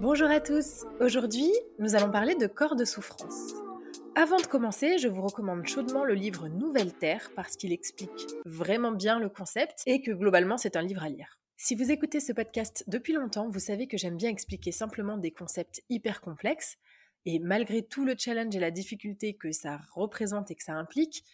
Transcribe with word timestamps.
Bonjour 0.00 0.30
à 0.30 0.40
tous, 0.40 0.86
aujourd'hui 0.98 1.50
nous 1.78 1.94
allons 1.94 2.10
parler 2.10 2.34
de 2.34 2.46
corps 2.46 2.74
de 2.74 2.86
souffrance. 2.86 3.52
Avant 4.14 4.38
de 4.38 4.46
commencer, 4.46 4.96
je 4.96 5.08
vous 5.08 5.20
recommande 5.20 5.66
chaudement 5.66 6.04
le 6.04 6.14
livre 6.14 6.48
Nouvelle 6.48 6.94
Terre 6.94 7.30
parce 7.36 7.54
qu'il 7.54 7.70
explique 7.70 8.26
vraiment 8.46 8.92
bien 8.92 9.18
le 9.18 9.28
concept 9.28 9.82
et 9.84 10.00
que 10.00 10.10
globalement 10.10 10.56
c'est 10.56 10.76
un 10.76 10.80
livre 10.80 11.02
à 11.02 11.10
lire. 11.10 11.38
Si 11.58 11.74
vous 11.74 11.92
écoutez 11.92 12.18
ce 12.18 12.32
podcast 12.32 12.82
depuis 12.86 13.12
longtemps, 13.12 13.50
vous 13.50 13.58
savez 13.58 13.88
que 13.88 13.98
j'aime 13.98 14.16
bien 14.16 14.30
expliquer 14.30 14.72
simplement 14.72 15.18
des 15.18 15.32
concepts 15.32 15.82
hyper 15.90 16.22
complexes 16.22 16.78
et 17.26 17.38
malgré 17.38 17.82
tout 17.82 18.06
le 18.06 18.14
challenge 18.16 18.56
et 18.56 18.60
la 18.60 18.70
difficulté 18.70 19.34
que 19.34 19.52
ça 19.52 19.82
représente 19.92 20.50
et 20.50 20.54
que 20.54 20.64
ça 20.64 20.76
implique, 20.76 21.26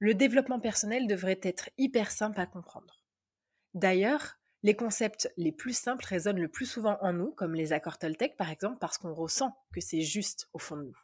le 0.00 0.12
développement 0.14 0.58
personnel 0.58 1.06
devrait 1.06 1.38
être 1.44 1.70
hyper 1.78 2.10
simple 2.10 2.40
à 2.40 2.46
comprendre. 2.46 3.04
D'ailleurs, 3.74 4.40
les 4.66 4.74
concepts 4.74 5.32
les 5.36 5.52
plus 5.52 5.78
simples 5.78 6.04
résonnent 6.04 6.40
le 6.40 6.48
plus 6.48 6.66
souvent 6.66 6.98
en 7.00 7.12
nous, 7.12 7.30
comme 7.30 7.54
les 7.54 7.72
accords 7.72 7.98
Toltec 7.98 8.36
par 8.36 8.50
exemple, 8.50 8.78
parce 8.80 8.98
qu'on 8.98 9.14
ressent 9.14 9.56
que 9.72 9.80
c'est 9.80 10.00
juste 10.00 10.48
au 10.54 10.58
fond 10.58 10.76
de 10.76 10.82
nous. 10.82 10.98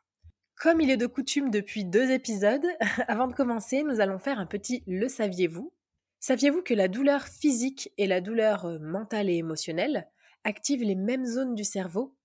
Comme 0.57 0.81
il 0.81 0.91
est 0.91 0.97
de 0.97 1.07
coutume 1.07 1.49
depuis 1.49 1.85
deux 1.85 2.11
épisodes, 2.11 2.67
avant 3.07 3.29
de 3.29 3.35
commencer, 3.35 3.85
nous 3.85 4.01
allons 4.01 4.19
faire 4.19 4.41
un 4.41 4.47
petit 4.47 4.83
Le 4.89 5.07
saviez-vous 5.07 5.73
Saviez-vous 6.19 6.63
que 6.63 6.75
la 6.75 6.89
douleur 6.89 7.23
physique 7.23 7.93
et 7.99 8.09
la 8.09 8.21
douleur 8.21 8.65
euh, 8.65 8.81
mentale 8.81 9.31
et 9.31 9.37
émotionnelle 9.37 10.09
activent 10.43 10.83
les 10.83 10.97
mêmes 10.97 11.25
zones 11.25 11.55
du 11.55 11.63
cerveau 11.63 12.17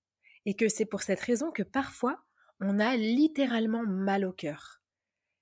et 0.44 0.54
que 0.54 0.68
c'est 0.68 0.86
pour 0.86 1.02
cette 1.02 1.20
raison 1.20 1.52
que 1.52 1.62
parfois 1.62 2.18
on 2.58 2.80
a 2.80 2.96
littéralement 2.96 3.84
mal 3.86 4.24
au 4.24 4.32
cœur? 4.32 4.82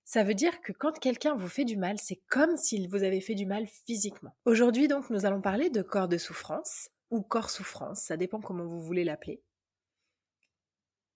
Ça 0.06 0.22
veut 0.22 0.34
dire 0.34 0.60
que 0.60 0.70
quand 0.70 1.00
quelqu'un 1.00 1.34
vous 1.34 1.48
fait 1.48 1.64
du 1.64 1.76
mal, 1.76 1.98
c'est 1.98 2.20
comme 2.28 2.56
s'il 2.56 2.88
vous 2.88 3.02
avait 3.02 3.20
fait 3.20 3.34
du 3.34 3.44
mal 3.44 3.66
physiquement. 3.66 4.36
Aujourd'hui 4.44 4.86
donc 4.86 5.10
nous 5.10 5.26
allons 5.26 5.40
parler 5.40 5.68
de 5.68 5.82
corps 5.82 6.06
de 6.06 6.16
souffrance 6.16 6.90
ou 7.10 7.22
corps 7.22 7.50
souffrance, 7.50 8.02
ça 8.02 8.16
dépend 8.16 8.40
comment 8.40 8.64
vous 8.64 8.80
voulez 8.80 9.02
l'appeler. 9.02 9.42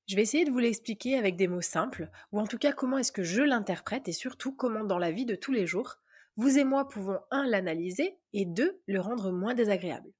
Je 0.08 0.16
vais 0.16 0.22
essayer 0.22 0.44
de 0.44 0.50
vous 0.50 0.58
l'expliquer 0.58 1.16
avec 1.16 1.36
des 1.36 1.46
mots 1.46 1.60
simples, 1.60 2.10
ou 2.32 2.40
en 2.40 2.48
tout 2.48 2.58
cas 2.58 2.72
comment 2.72 2.98
est-ce 2.98 3.12
que 3.12 3.22
je 3.22 3.42
l'interprète 3.42 4.08
et 4.08 4.12
surtout 4.12 4.52
comment 4.52 4.82
dans 4.82 4.98
la 4.98 5.12
vie 5.12 5.24
de 5.24 5.36
tous 5.36 5.52
les 5.52 5.66
jours, 5.66 5.98
vous 6.34 6.58
et 6.58 6.64
moi 6.64 6.88
pouvons 6.88 7.20
un 7.30 7.46
l'analyser 7.46 8.18
et 8.32 8.44
deux 8.44 8.82
le 8.88 9.00
rendre 9.00 9.30
moins 9.30 9.54
désagréable. 9.54 10.12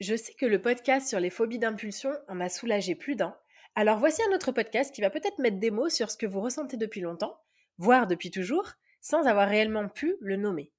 Je 0.00 0.14
sais 0.14 0.34
que 0.34 0.44
le 0.44 0.60
podcast 0.60 1.08
sur 1.08 1.18
les 1.18 1.30
phobies 1.30 1.58
d'impulsion 1.58 2.12
en 2.28 2.40
a 2.40 2.50
soulagé 2.50 2.94
plus 2.94 3.16
d'un, 3.16 3.34
alors 3.74 3.98
voici 3.98 4.20
un 4.28 4.34
autre 4.34 4.52
podcast 4.52 4.94
qui 4.94 5.00
va 5.00 5.08
peut-être 5.08 5.38
mettre 5.38 5.58
des 5.58 5.70
mots 5.70 5.88
sur 5.88 6.10
ce 6.10 6.18
que 6.18 6.26
vous 6.26 6.42
ressentez 6.42 6.76
depuis 6.76 7.00
longtemps 7.00 7.40
voire 7.78 8.06
depuis 8.06 8.30
toujours, 8.30 8.72
sans 9.00 9.26
avoir 9.26 9.48
réellement 9.48 9.88
pu 9.88 10.16
le 10.20 10.36
nommer. 10.36 10.72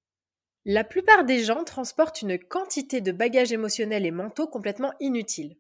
La 0.66 0.84
plupart 0.84 1.24
des 1.24 1.44
gens 1.44 1.64
transportent 1.64 2.22
une 2.22 2.38
quantité 2.38 3.02
de 3.02 3.12
bagages 3.12 3.54
émotionnels 3.54 4.06
et 4.06 4.12
mentaux 4.12 4.48
complètement 4.48 4.94
inutiles. 5.00 5.58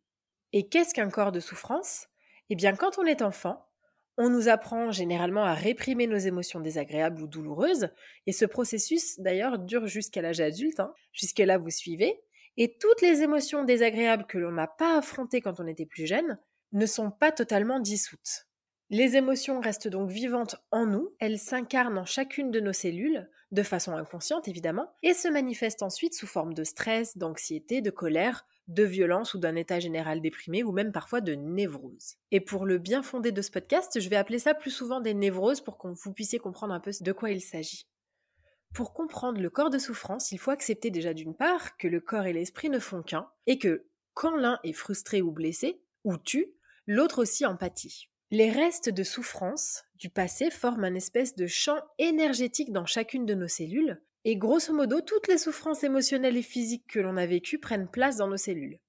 Et 0.53 0.67
qu'est-ce 0.67 0.93
qu'un 0.93 1.09
corps 1.09 1.31
de 1.31 1.39
souffrance? 1.39 2.07
Eh 2.49 2.55
bien, 2.55 2.75
quand 2.75 2.99
on 2.99 3.05
est 3.05 3.21
enfant, 3.21 3.65
on 4.17 4.29
nous 4.29 4.49
apprend 4.49 4.91
généralement 4.91 5.45
à 5.45 5.53
réprimer 5.53 6.05
nos 6.05 6.17
émotions 6.17 6.59
désagréables 6.59 7.21
ou 7.21 7.27
douloureuses, 7.27 7.89
et 8.27 8.33
ce 8.33 8.45
processus 8.45 9.17
d'ailleurs 9.19 9.59
dure 9.59 9.87
jusqu'à 9.87 10.21
l'âge 10.21 10.41
adulte, 10.41 10.81
hein. 10.81 10.93
jusque-là 11.13 11.57
vous 11.57 11.69
suivez, 11.69 12.19
et 12.57 12.77
toutes 12.77 13.01
les 13.01 13.21
émotions 13.21 13.63
désagréables 13.63 14.25
que 14.27 14.37
l'on 14.37 14.51
n'a 14.51 14.67
pas 14.67 14.97
affrontées 14.97 15.39
quand 15.39 15.61
on 15.61 15.67
était 15.67 15.85
plus 15.85 16.05
jeune 16.05 16.37
ne 16.73 16.85
sont 16.85 17.11
pas 17.11 17.31
totalement 17.31 17.79
dissoutes. 17.79 18.48
Les 18.91 19.15
émotions 19.15 19.59
restent 19.59 19.87
donc 19.87 20.09
vivantes 20.09 20.55
en 20.71 20.87
nous, 20.87 21.13
elles 21.19 21.37
s'incarnent 21.37 21.99
en 21.99 22.05
chacune 22.05 22.49
de 22.49 22.59
nos 22.59 22.73
cellules, 22.73 23.29
de 23.51 23.61
façon 23.61 23.95
inconsciente 23.95 24.47
évidemment, 24.47 24.91
et 25.03 25.13
se 25.13 25.27
manifestent 25.27 25.83
ensuite 25.83 26.15
sous 26.15 26.25
forme 26.25 26.55
de 26.55 26.63
stress, 26.63 27.15
d'anxiété, 27.15 27.81
de 27.81 27.91
colère, 27.91 28.47
de 28.67 28.83
violence 28.83 29.35
ou 29.35 29.39
d'un 29.39 29.55
état 29.55 29.79
général 29.79 30.21
déprimé 30.21 30.63
ou 30.63 30.71
même 30.71 30.91
parfois 30.91 31.21
de 31.21 31.35
névrose. 31.35 32.15
Et 32.31 32.39
pour 32.39 32.65
le 32.65 32.79
bien 32.79 33.03
fondé 33.03 33.31
de 33.31 33.43
ce 33.43 33.51
podcast, 33.51 33.99
je 33.99 34.09
vais 34.09 34.15
appeler 34.15 34.39
ça 34.39 34.55
plus 34.55 34.71
souvent 34.71 35.01
des 35.01 35.13
névroses 35.13 35.61
pour 35.61 35.77
que 35.77 35.87
vous 35.87 36.13
puissiez 36.13 36.39
comprendre 36.39 36.73
un 36.73 36.79
peu 36.79 36.91
de 36.99 37.11
quoi 37.11 37.29
il 37.29 37.41
s'agit. 37.41 37.87
Pour 38.73 38.93
comprendre 38.93 39.39
le 39.39 39.49
corps 39.51 39.69
de 39.69 39.77
souffrance, 39.77 40.31
il 40.31 40.39
faut 40.39 40.51
accepter 40.51 40.89
déjà 40.89 41.13
d'une 41.13 41.35
part 41.35 41.77
que 41.77 41.87
le 41.87 41.99
corps 41.99 42.25
et 42.25 42.33
l'esprit 42.33 42.69
ne 42.69 42.79
font 42.79 43.03
qu'un, 43.03 43.29
et 43.45 43.59
que 43.59 43.85
quand 44.15 44.35
l'un 44.35 44.59
est 44.63 44.73
frustré 44.73 45.21
ou 45.21 45.31
blessé, 45.31 45.79
ou 46.03 46.17
tue, 46.17 46.53
l'autre 46.87 47.21
aussi 47.21 47.45
empathie. 47.45 48.09
Les 48.31 48.51
restes 48.51 48.89
de 48.89 49.01
souffrance 49.01 49.85
du 49.95 50.11
passé 50.11 50.51
forment 50.51 50.83
un 50.83 50.93
espèce 50.93 51.35
de 51.35 51.47
champ 51.47 51.79
énergétique 51.97 52.71
dans 52.71 52.85
chacune 52.85 53.25
de 53.25 53.33
nos 53.33 53.47
cellules, 53.47 53.99
et 54.23 54.37
grosso 54.37 54.71
modo, 54.71 55.01
toutes 55.01 55.27
les 55.27 55.39
souffrances 55.39 55.83
émotionnelles 55.83 56.37
et 56.37 56.43
physiques 56.43 56.85
que 56.87 56.99
l'on 56.99 57.17
a 57.17 57.25
vécues 57.25 57.57
prennent 57.57 57.89
place 57.89 58.17
dans 58.17 58.27
nos 58.27 58.37
cellules. 58.37 58.79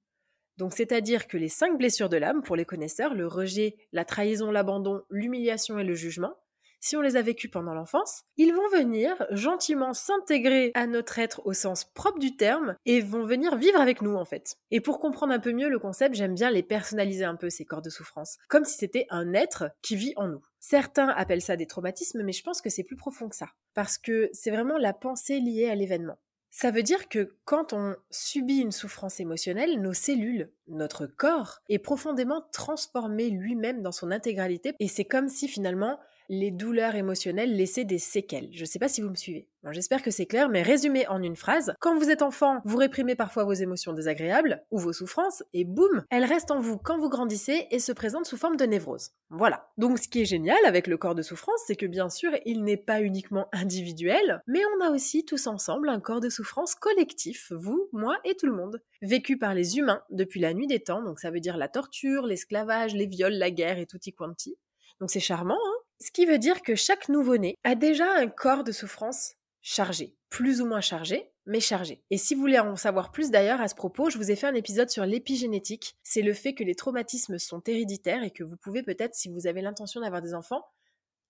Donc 0.58 0.74
c'est-à-dire 0.74 1.26
que 1.26 1.38
les 1.38 1.48
cinq 1.48 1.78
blessures 1.78 2.10
de 2.10 2.18
l'âme, 2.18 2.42
pour 2.42 2.54
les 2.54 2.66
connaisseurs, 2.66 3.14
le 3.14 3.26
rejet, 3.26 3.76
la 3.92 4.04
trahison, 4.04 4.50
l'abandon, 4.50 5.04
l'humiliation 5.08 5.78
et 5.78 5.84
le 5.84 5.94
jugement, 5.94 6.36
si 6.80 6.96
on 6.96 7.00
les 7.00 7.16
a 7.16 7.22
vécus 7.22 7.50
pendant 7.50 7.74
l'enfance, 7.74 8.22
ils 8.36 8.54
vont 8.54 8.68
venir 8.70 9.14
gentiment 9.30 9.92
s'intégrer 9.92 10.72
à 10.74 10.86
notre 10.86 11.18
être 11.18 11.42
au 11.44 11.52
sens 11.52 11.84
propre 11.84 12.18
du 12.18 12.36
terme 12.36 12.74
et 12.86 13.00
vont 13.00 13.24
venir 13.24 13.56
vivre 13.56 13.80
avec 13.80 14.02
nous 14.02 14.14
en 14.16 14.24
fait. 14.24 14.56
Et 14.70 14.80
pour 14.80 14.98
comprendre 14.98 15.32
un 15.32 15.38
peu 15.38 15.52
mieux 15.52 15.68
le 15.68 15.78
concept, 15.78 16.14
j'aime 16.14 16.34
bien 16.34 16.50
les 16.50 16.62
personnaliser 16.62 17.24
un 17.24 17.36
peu 17.36 17.50
ces 17.50 17.64
corps 17.64 17.82
de 17.82 17.90
souffrance, 17.90 18.38
comme 18.48 18.64
si 18.64 18.76
c'était 18.76 19.06
un 19.10 19.34
être 19.34 19.70
qui 19.82 19.96
vit 19.96 20.14
en 20.16 20.28
nous. 20.28 20.42
Certains 20.58 21.08
appellent 21.08 21.42
ça 21.42 21.56
des 21.56 21.66
traumatismes, 21.66 22.22
mais 22.22 22.32
je 22.32 22.42
pense 22.42 22.60
que 22.60 22.70
c'est 22.70 22.84
plus 22.84 22.96
profond 22.96 23.28
que 23.28 23.36
ça, 23.36 23.48
parce 23.74 23.98
que 23.98 24.28
c'est 24.32 24.50
vraiment 24.50 24.78
la 24.78 24.92
pensée 24.92 25.40
liée 25.40 25.68
à 25.68 25.74
l'événement. 25.74 26.18
Ça 26.52 26.72
veut 26.72 26.82
dire 26.82 27.08
que 27.08 27.36
quand 27.44 27.72
on 27.72 27.94
subit 28.10 28.58
une 28.58 28.72
souffrance 28.72 29.20
émotionnelle, 29.20 29.80
nos 29.80 29.92
cellules, 29.92 30.50
notre 30.66 31.06
corps, 31.06 31.60
est 31.68 31.78
profondément 31.78 32.42
transformé 32.52 33.30
lui-même 33.30 33.82
dans 33.82 33.92
son 33.92 34.10
intégralité 34.10 34.74
et 34.80 34.88
c'est 34.88 35.04
comme 35.04 35.28
si 35.28 35.46
finalement 35.46 36.00
les 36.32 36.52
douleurs 36.52 36.94
émotionnelles 36.94 37.56
laissaient 37.56 37.84
des 37.84 37.98
séquelles. 37.98 38.50
Je 38.52 38.60
ne 38.60 38.66
sais 38.66 38.78
pas 38.78 38.88
si 38.88 39.02
vous 39.02 39.10
me 39.10 39.16
suivez. 39.16 39.48
J'espère 39.72 40.00
que 40.00 40.12
c'est 40.12 40.26
clair, 40.26 40.48
mais 40.48 40.62
résumé 40.62 41.06
en 41.08 41.20
une 41.20 41.34
phrase, 41.34 41.74
quand 41.80 41.98
vous 41.98 42.08
êtes 42.08 42.22
enfant, 42.22 42.60
vous 42.64 42.76
réprimez 42.76 43.16
parfois 43.16 43.42
vos 43.42 43.52
émotions 43.52 43.92
désagréables 43.92 44.64
ou 44.70 44.78
vos 44.78 44.92
souffrances, 44.92 45.42
et 45.52 45.64
boum, 45.64 46.04
elles 46.08 46.24
restent 46.24 46.52
en 46.52 46.60
vous 46.60 46.78
quand 46.78 46.98
vous 46.98 47.08
grandissez 47.08 47.66
et 47.72 47.80
se 47.80 47.90
présentent 47.90 48.26
sous 48.26 48.36
forme 48.36 48.56
de 48.56 48.64
névrose. 48.64 49.10
Voilà. 49.28 49.68
Donc 49.76 49.98
ce 49.98 50.08
qui 50.08 50.22
est 50.22 50.24
génial 50.24 50.64
avec 50.64 50.86
le 50.86 50.96
corps 50.96 51.16
de 51.16 51.22
souffrance, 51.22 51.60
c'est 51.66 51.74
que 51.74 51.86
bien 51.86 52.08
sûr, 52.08 52.30
il 52.46 52.62
n'est 52.62 52.76
pas 52.76 53.02
uniquement 53.02 53.48
individuel, 53.52 54.40
mais 54.46 54.62
on 54.76 54.84
a 54.84 54.90
aussi 54.90 55.24
tous 55.24 55.48
ensemble 55.48 55.88
un 55.88 55.98
corps 55.98 56.20
de 56.20 56.28
souffrance 56.28 56.76
collectif, 56.76 57.52
vous, 57.56 57.88
moi 57.92 58.16
et 58.24 58.36
tout 58.36 58.46
le 58.46 58.54
monde, 58.54 58.80
vécu 59.02 59.36
par 59.36 59.52
les 59.52 59.78
humains 59.78 60.02
depuis 60.10 60.38
la 60.38 60.54
nuit 60.54 60.68
des 60.68 60.80
temps, 60.80 61.02
donc 61.02 61.18
ça 61.18 61.32
veut 61.32 61.40
dire 61.40 61.56
la 61.56 61.66
torture, 61.66 62.24
l'esclavage, 62.24 62.94
les 62.94 63.06
viols, 63.06 63.34
la 63.34 63.50
guerre 63.50 63.80
et 63.80 63.86
tutti 63.86 64.12
quanti. 64.12 64.56
Donc 65.00 65.10
c'est 65.10 65.20
charmant, 65.20 65.54
hein 65.54 65.69
ce 66.00 66.10
qui 66.10 66.26
veut 66.26 66.38
dire 66.38 66.62
que 66.62 66.74
chaque 66.74 67.08
nouveau-né 67.08 67.56
a 67.64 67.74
déjà 67.74 68.10
un 68.12 68.28
corps 68.28 68.64
de 68.64 68.72
souffrance 68.72 69.34
chargé, 69.62 70.16
plus 70.30 70.60
ou 70.62 70.66
moins 70.66 70.80
chargé, 70.80 71.30
mais 71.46 71.60
chargé. 71.60 72.02
Et 72.10 72.16
si 72.16 72.34
vous 72.34 72.40
voulez 72.40 72.58
en 72.58 72.76
savoir 72.76 73.10
plus 73.10 73.30
d'ailleurs 73.30 73.60
à 73.60 73.68
ce 73.68 73.74
propos, 73.74 74.08
je 74.10 74.18
vous 74.18 74.30
ai 74.30 74.36
fait 74.36 74.46
un 74.46 74.54
épisode 74.54 74.90
sur 74.90 75.04
l'épigénétique. 75.04 75.96
C'est 76.02 76.22
le 76.22 76.32
fait 76.32 76.54
que 76.54 76.64
les 76.64 76.74
traumatismes 76.74 77.38
sont 77.38 77.60
héréditaires 77.66 78.22
et 78.22 78.30
que 78.30 78.44
vous 78.44 78.56
pouvez 78.56 78.82
peut-être, 78.82 79.14
si 79.14 79.28
vous 79.28 79.46
avez 79.46 79.60
l'intention 79.60 80.00
d'avoir 80.00 80.22
des 80.22 80.34
enfants, 80.34 80.64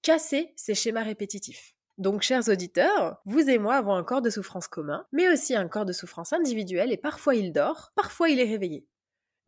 casser 0.02 0.52
ces 0.56 0.74
schémas 0.74 1.02
répétitifs. 1.02 1.74
Donc, 1.98 2.22
chers 2.22 2.48
auditeurs, 2.48 3.20
vous 3.26 3.50
et 3.50 3.58
moi 3.58 3.74
avons 3.74 3.94
un 3.94 4.04
corps 4.04 4.22
de 4.22 4.30
souffrance 4.30 4.68
commun, 4.68 5.04
mais 5.12 5.28
aussi 5.28 5.54
un 5.54 5.68
corps 5.68 5.84
de 5.84 5.92
souffrance 5.92 6.32
individuel 6.32 6.92
et 6.92 6.96
parfois 6.96 7.34
il 7.34 7.52
dort, 7.52 7.92
parfois 7.94 8.30
il 8.30 8.40
est 8.40 8.48
réveillé. 8.48 8.86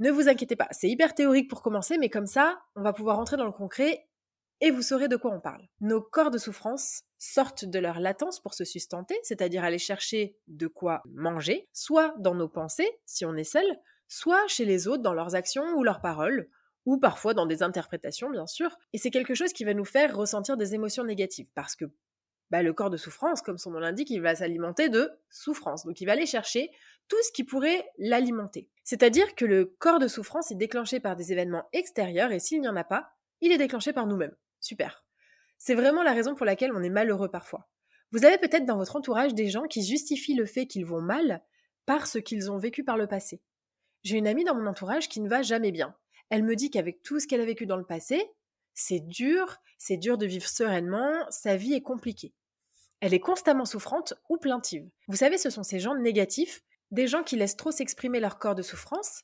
Ne 0.01 0.11
vous 0.11 0.29
inquiétez 0.29 0.57
pas, 0.57 0.69
c'est 0.71 0.91
hyper 0.91 1.15
théorique 1.15 1.49
pour 1.49 1.63
commencer, 1.63 1.97
mais 1.97 2.11
comme 2.11 2.27
ça, 2.27 2.61
on 2.75 2.83
va 2.83 2.93
pouvoir 2.93 3.17
rentrer 3.17 3.37
dans 3.37 3.47
le 3.47 3.53
concret 3.53 4.07
et 4.63 4.71
vous 4.71 4.81
saurez 4.81 5.09
de 5.09 5.17
quoi 5.17 5.33
on 5.33 5.41
parle. 5.41 5.69
Nos 5.81 6.01
corps 6.01 6.31
de 6.31 6.39
souffrance 6.39 7.03
sortent 7.19 7.65
de 7.65 7.79
leur 7.81 7.99
latence 7.99 8.41
pour 8.41 8.55
se 8.55 8.65
sustenter, 8.65 9.19
c'est-à-dire 9.25 9.65
aller 9.65 9.79
chercher 9.79 10.39
de 10.47 10.69
quoi 10.69 11.03
manger, 11.13 11.69
soit 11.73 12.15
dans 12.19 12.37
nos 12.37 12.49
pensées, 12.49 12.89
si 13.05 13.25
on 13.27 13.35
est 13.35 13.45
seul, 13.45 13.67
soit 14.07 14.47
chez 14.47 14.65
les 14.65 14.87
autres 14.87 15.03
dans 15.03 15.15
leurs 15.15 15.35
actions 15.35 15.75
ou 15.77 15.83
leurs 15.83 16.01
paroles, 16.01 16.49
ou 16.87 16.97
parfois 16.97 17.35
dans 17.35 17.45
des 17.45 17.65
interprétations, 17.65 18.31
bien 18.31 18.47
sûr. 18.47 18.77
Et 18.93 18.99
c'est 18.99 19.11
quelque 19.11 19.35
chose 19.35 19.53
qui 19.53 19.65
va 19.65 19.75
nous 19.75 19.85
faire 19.85 20.17
ressentir 20.17 20.57
des 20.57 20.75
émotions 20.75 21.05
négatives, 21.05 21.49
parce 21.55 21.75
que 21.75 21.87
bah, 22.51 22.63
le 22.63 22.73
corps 22.73 22.91
de 22.91 22.97
souffrance, 22.97 23.43
comme 23.43 23.59
son 23.59 23.73
nom 23.73 23.81
l'indique, 23.81 24.11
il 24.11 24.21
va 24.21 24.37
s'alimenter 24.37 24.89
de 24.89 25.11
souffrance. 25.29 25.85
Donc 25.85 26.01
il 26.01 26.05
va 26.05 26.13
aller 26.13 26.27
chercher 26.27 26.71
tout 27.09 27.17
ce 27.23 27.33
qui 27.33 27.43
pourrait 27.43 27.85
l'alimenter. 27.99 28.69
C'est-à-dire 28.85 29.35
que 29.35 29.45
le 29.45 29.65
corps 29.65 29.99
de 29.99 30.07
souffrance 30.07 30.53
est 30.53 30.57
déclenché 30.57 31.01
par 31.01 31.17
des 31.17 31.33
événements 31.33 31.65
extérieurs, 31.73 32.31
et 32.31 32.39
s'il 32.39 32.61
n'y 32.61 32.69
en 32.69 32.77
a 32.77 32.85
pas, 32.85 33.09
il 33.41 33.51
est 33.51 33.59
déclenché 33.59 33.93
par 33.93 34.07
nous-mêmes. 34.07 34.37
Super. 34.63 35.05
C'est 35.59 35.75
vraiment 35.75 36.03
la 36.03 36.13
raison 36.13 36.35
pour 36.35 36.47
laquelle 36.47 36.73
on 36.73 36.83
est 36.83 36.89
malheureux 36.89 37.29
parfois. 37.29 37.69
Vous 38.13 38.25
avez 38.25 38.39
peut-être 38.39 38.65
dans 38.65 38.79
votre 38.79 38.97
entourage 38.97 39.35
des 39.35 39.49
gens 39.49 39.65
qui 39.65 39.85
justifient 39.85 40.35
le 40.35 40.47
fait 40.47 40.67
qu'ils 40.67 40.87
vont 40.87 41.03
mal 41.03 41.43
par 41.85 42.07
ce 42.07 42.19
qu'ils 42.19 42.51
ont 42.51 42.59
vécu 42.59 42.85
par 42.85 42.97
le 42.97 43.07
passé. 43.07 43.43
J'ai 44.05 44.17
une 44.17 44.27
amie 44.27 44.45
dans 44.45 44.55
mon 44.55 44.67
entourage 44.67 45.09
qui 45.09 45.21
ne 45.21 45.29
va 45.29 45.43
jamais 45.43 45.73
bien. 45.73 45.95
Elle 46.31 46.45
me 46.45 46.57
dit 46.57 46.71
qu'avec 46.71 47.03
tout 47.03 47.21
ce 47.21 47.27
qu'elle 47.27 47.41
a 47.41 47.45
vécu 47.45 47.67
dans 47.67 47.77
le 47.77 47.85
passé, 47.85 48.25
c'est 48.75 49.01
dur, 49.01 49.59
c'est 49.79 49.97
dur 49.97 50.17
de 50.17 50.27
vivre 50.27 50.49
sereinement, 50.49 51.13
sa 51.31 51.57
vie 51.57 51.75
est 51.75 51.83
compliquée. 51.83 52.33
Elle 53.01 53.15
est 53.15 53.21
constamment 53.21 53.65
souffrante 53.65 54.15
ou 54.29 54.39
plaintive. 54.39 54.89
Vous 55.09 55.17
savez, 55.17 55.39
ce 55.39 55.51
sont 55.51 55.63
ces 55.63 55.81
gens 55.81 55.95
négatifs, 55.95 56.63
des 56.91 57.07
gens 57.07 57.23
qui 57.23 57.37
laissent 57.37 57.57
trop 57.57 57.73
s'exprimer 57.73 58.21
leur 58.21 58.39
corps 58.39 58.55
de 58.55 58.63
souffrance, 58.63 59.23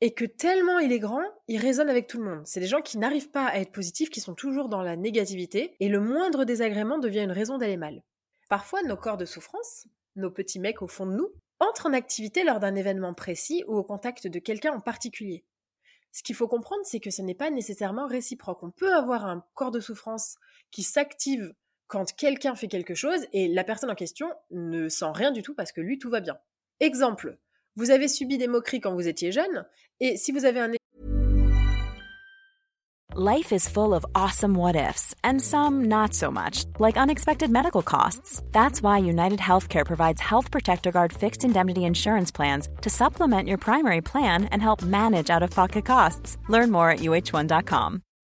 et 0.00 0.14
que 0.14 0.24
tellement 0.24 0.78
il 0.78 0.92
est 0.92 0.98
grand, 0.98 1.24
il 1.48 1.58
résonne 1.58 1.88
avec 1.88 2.06
tout 2.06 2.18
le 2.18 2.24
monde. 2.24 2.46
C'est 2.46 2.60
des 2.60 2.66
gens 2.66 2.80
qui 2.80 2.98
n'arrivent 2.98 3.30
pas 3.30 3.46
à 3.46 3.58
être 3.58 3.72
positifs, 3.72 4.10
qui 4.10 4.20
sont 4.20 4.34
toujours 4.34 4.68
dans 4.68 4.82
la 4.82 4.96
négativité, 4.96 5.76
et 5.80 5.88
le 5.88 6.00
moindre 6.00 6.44
désagrément 6.44 6.98
devient 6.98 7.22
une 7.22 7.32
raison 7.32 7.58
d'aller 7.58 7.76
mal. 7.76 8.02
Parfois, 8.48 8.82
nos 8.82 8.96
corps 8.96 9.16
de 9.16 9.24
souffrance, 9.24 9.88
nos 10.16 10.30
petits 10.30 10.60
mecs 10.60 10.82
au 10.82 10.86
fond 10.86 11.06
de 11.06 11.14
nous, 11.14 11.30
entrent 11.60 11.86
en 11.86 11.92
activité 11.92 12.44
lors 12.44 12.60
d'un 12.60 12.76
événement 12.76 13.14
précis 13.14 13.64
ou 13.66 13.76
au 13.76 13.82
contact 13.82 14.26
de 14.28 14.38
quelqu'un 14.38 14.72
en 14.72 14.80
particulier. 14.80 15.44
Ce 16.12 16.22
qu'il 16.22 16.34
faut 16.34 16.48
comprendre, 16.48 16.82
c'est 16.84 17.00
que 17.00 17.10
ce 17.10 17.22
n'est 17.22 17.34
pas 17.34 17.50
nécessairement 17.50 18.06
réciproque. 18.06 18.62
On 18.62 18.70
peut 18.70 18.94
avoir 18.94 19.26
un 19.26 19.44
corps 19.54 19.70
de 19.70 19.80
souffrance 19.80 20.36
qui 20.70 20.82
s'active 20.82 21.52
quand 21.86 22.14
quelqu'un 22.14 22.54
fait 22.54 22.68
quelque 22.68 22.94
chose 22.94 23.26
et 23.32 23.48
la 23.48 23.64
personne 23.64 23.90
en 23.90 23.94
question 23.94 24.30
ne 24.50 24.88
sent 24.88 25.10
rien 25.12 25.32
du 25.32 25.42
tout 25.42 25.54
parce 25.54 25.72
que 25.72 25.80
lui, 25.80 25.98
tout 25.98 26.10
va 26.10 26.20
bien. 26.20 26.38
Exemple, 26.80 27.38
vous 27.76 27.90
avez 27.90 28.08
subi 28.08 28.38
des 28.38 28.48
moqueries 28.48 28.80
quand 28.80 28.94
vous 28.94 29.08
étiez 29.08 29.32
jeune, 29.32 29.64
et 30.00 30.16
si 30.16 30.32
vous 30.32 30.44
avez 30.44 30.60
un 30.60 30.72
Life 33.20 33.52
is 33.52 33.68
full 33.68 33.94
of 33.94 34.06
awesome 34.14 34.54
what 34.54 34.76
ifs, 34.76 35.12
and 35.24 35.42
some 35.42 35.86
not 35.86 36.14
so 36.14 36.30
much, 36.30 36.64
like 36.78 36.96
unexpected 36.96 37.50
medical 37.50 37.82
costs. 37.82 38.42
That's 38.52 38.80
why 38.80 38.98
United 38.98 39.40
Healthcare 39.40 39.84
provides 39.84 40.20
Health 40.20 40.52
Protector 40.52 40.92
Guard 40.92 41.12
fixed 41.12 41.42
indemnity 41.42 41.84
insurance 41.84 42.30
plans 42.30 42.68
to 42.82 42.90
supplement 42.90 43.48
your 43.48 43.58
primary 43.58 44.02
plan 44.02 44.44
and 44.52 44.62
help 44.62 44.82
manage 44.82 45.30
out 45.30 45.42
of 45.42 45.50
pocket 45.50 45.84
costs. 45.84 46.36
Learn 46.48 46.70
more 46.70 46.90
at 46.90 47.00
uh1.com. 47.00 48.02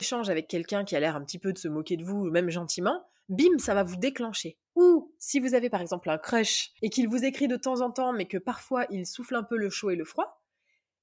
Échange 0.00 0.30
avec 0.30 0.48
quelqu'un 0.48 0.84
qui 0.84 0.96
a 0.96 1.00
l'air 1.00 1.16
un 1.16 1.24
petit 1.24 1.38
peu 1.38 1.52
de 1.52 1.58
se 1.58 1.68
moquer 1.68 1.96
de 1.96 2.04
vous, 2.04 2.24
même 2.30 2.50
gentiment, 2.50 3.04
bim, 3.28 3.58
ça 3.58 3.74
va 3.74 3.82
vous 3.82 3.96
déclencher. 3.96 4.58
Ou 4.74 5.12
si 5.18 5.40
vous 5.40 5.54
avez 5.54 5.70
par 5.70 5.80
exemple 5.80 6.10
un 6.10 6.18
crush 6.18 6.72
et 6.82 6.90
qu'il 6.90 7.08
vous 7.08 7.24
écrit 7.24 7.48
de 7.48 7.56
temps 7.56 7.80
en 7.80 7.90
temps, 7.90 8.12
mais 8.12 8.26
que 8.26 8.38
parfois 8.38 8.86
il 8.90 9.06
souffle 9.06 9.34
un 9.34 9.42
peu 9.42 9.56
le 9.56 9.70
chaud 9.70 9.90
et 9.90 9.96
le 9.96 10.04
froid, 10.04 10.42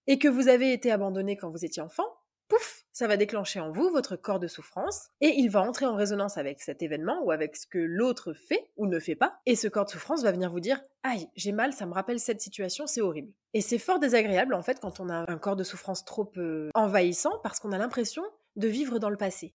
et 0.08 0.20
que 0.20 0.28
vous 0.28 0.48
avez 0.48 0.72
été 0.72 0.92
abandonné 0.92 1.36
quand 1.36 1.50
vous 1.50 1.66
étiez 1.66 1.82
enfant, 1.82 2.06
pouf, 2.48 2.86
ça 2.94 3.08
va 3.08 3.18
déclencher 3.18 3.60
en 3.60 3.72
vous 3.72 3.90
votre 3.90 4.16
corps 4.16 4.40
de 4.40 4.48
souffrance 4.48 5.10
et 5.22 5.36
il 5.38 5.50
va 5.50 5.62
entrer 5.62 5.86
en 5.86 5.96
résonance 5.96 6.38
avec 6.38 6.62
cet 6.62 6.82
événement 6.82 7.22
ou 7.24 7.32
avec 7.32 7.56
ce 7.56 7.68
que 7.68 7.78
l'autre 7.78 8.34
fait 8.34 8.72
ou 8.78 8.88
ne 8.88 9.00
fait 9.00 9.16
pas. 9.16 9.40
Et 9.46 9.56
ce 9.56 9.68
corps 9.68 9.86
de 9.86 9.92
souffrance 9.92 10.24
va 10.24 10.32
venir 10.32 10.50
vous 10.50 10.60
dire 10.60 10.82
Aïe, 11.04 11.28
j'ai 11.36 11.52
mal, 11.52 11.74
ça 11.74 11.86
me 11.86 11.94
rappelle 11.94 12.20
cette 12.20 12.42
situation, 12.42 12.88
c'est 12.88 13.02
horrible. 13.02 13.32
Et 13.54 13.62
c'est 13.62 13.78
fort 13.78 14.00
désagréable 14.00 14.54
en 14.54 14.62
fait 14.62 14.80
quand 14.80 15.00
on 15.00 15.10
a 15.10 15.30
un 15.30 15.38
corps 15.38 15.56
de 15.56 15.64
souffrance 15.64 16.06
trop 16.06 16.32
euh, 16.38 16.70
envahissant 16.74 17.40
parce 17.44 17.60
qu'on 17.60 17.72
a 17.72 17.78
l'impression 17.78 18.24
de 18.58 18.68
vivre 18.68 19.00
dans 19.00 19.10
le 19.10 19.18
passé. 19.18 19.54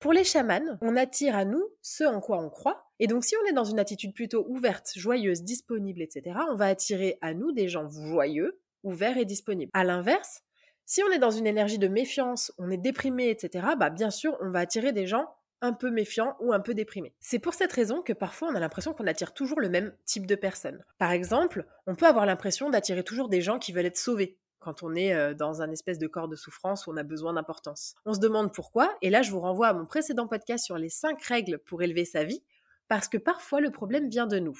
Pour 0.00 0.12
les 0.12 0.24
chamans, 0.24 0.78
on 0.80 0.96
attire 0.96 1.36
à 1.36 1.44
nous 1.44 1.64
ce 1.82 2.04
en 2.04 2.20
quoi 2.20 2.38
on 2.38 2.50
croit. 2.50 2.84
Et 3.00 3.06
donc 3.06 3.24
si 3.24 3.34
on 3.36 3.48
est 3.48 3.52
dans 3.52 3.64
une 3.64 3.80
attitude 3.80 4.14
plutôt 4.14 4.46
ouverte, 4.48 4.92
joyeuse, 4.94 5.42
disponible, 5.42 6.02
etc., 6.02 6.38
on 6.50 6.54
va 6.54 6.66
attirer 6.66 7.18
à 7.20 7.34
nous 7.34 7.52
des 7.52 7.68
gens 7.68 7.88
joyeux, 7.88 8.60
ouverts 8.84 9.18
et 9.18 9.24
disponibles. 9.24 9.70
À 9.74 9.84
l'inverse, 9.84 10.42
si 10.86 11.02
on 11.02 11.10
est 11.10 11.18
dans 11.18 11.30
une 11.30 11.46
énergie 11.46 11.78
de 11.78 11.88
méfiance, 11.88 12.52
on 12.58 12.70
est 12.70 12.78
déprimé, 12.78 13.28
etc., 13.28 13.66
bah 13.78 13.90
bien 13.90 14.10
sûr, 14.10 14.36
on 14.40 14.50
va 14.50 14.60
attirer 14.60 14.92
des 14.92 15.06
gens 15.06 15.26
un 15.60 15.72
peu 15.72 15.90
méfiants 15.90 16.36
ou 16.40 16.52
un 16.52 16.60
peu 16.60 16.74
déprimés. 16.74 17.12
C'est 17.20 17.38
pour 17.38 17.54
cette 17.54 17.72
raison 17.72 18.00
que 18.02 18.12
parfois 18.12 18.48
on 18.48 18.54
a 18.54 18.60
l'impression 18.60 18.94
qu'on 18.94 19.06
attire 19.06 19.34
toujours 19.34 19.60
le 19.60 19.68
même 19.68 19.92
type 20.04 20.26
de 20.26 20.34
personnes. 20.34 20.84
Par 20.98 21.10
exemple, 21.10 21.66
on 21.86 21.96
peut 21.96 22.06
avoir 22.06 22.26
l'impression 22.26 22.70
d'attirer 22.70 23.02
toujours 23.02 23.28
des 23.28 23.40
gens 23.40 23.58
qui 23.58 23.72
veulent 23.72 23.86
être 23.86 23.96
sauvés 23.96 24.38
quand 24.60 24.82
on 24.82 24.94
est 24.94 25.14
euh, 25.14 25.34
dans 25.34 25.62
un 25.62 25.70
espèce 25.70 25.98
de 25.98 26.06
corps 26.06 26.28
de 26.28 26.36
souffrance 26.36 26.86
où 26.86 26.92
on 26.92 26.96
a 26.96 27.02
besoin 27.02 27.32
d'importance. 27.32 27.94
On 28.04 28.14
se 28.14 28.20
demande 28.20 28.52
pourquoi, 28.52 28.96
et 29.02 29.10
là 29.10 29.22
je 29.22 29.30
vous 29.30 29.40
renvoie 29.40 29.68
à 29.68 29.72
mon 29.72 29.86
précédent 29.86 30.26
podcast 30.26 30.64
sur 30.64 30.78
les 30.78 30.88
5 30.88 31.22
règles 31.22 31.58
pour 31.58 31.82
élever 31.82 32.04
sa 32.04 32.24
vie, 32.24 32.42
parce 32.88 33.08
que 33.08 33.18
parfois 33.18 33.60
le 33.60 33.70
problème 33.70 34.08
vient 34.08 34.26
de 34.26 34.38
nous. 34.38 34.58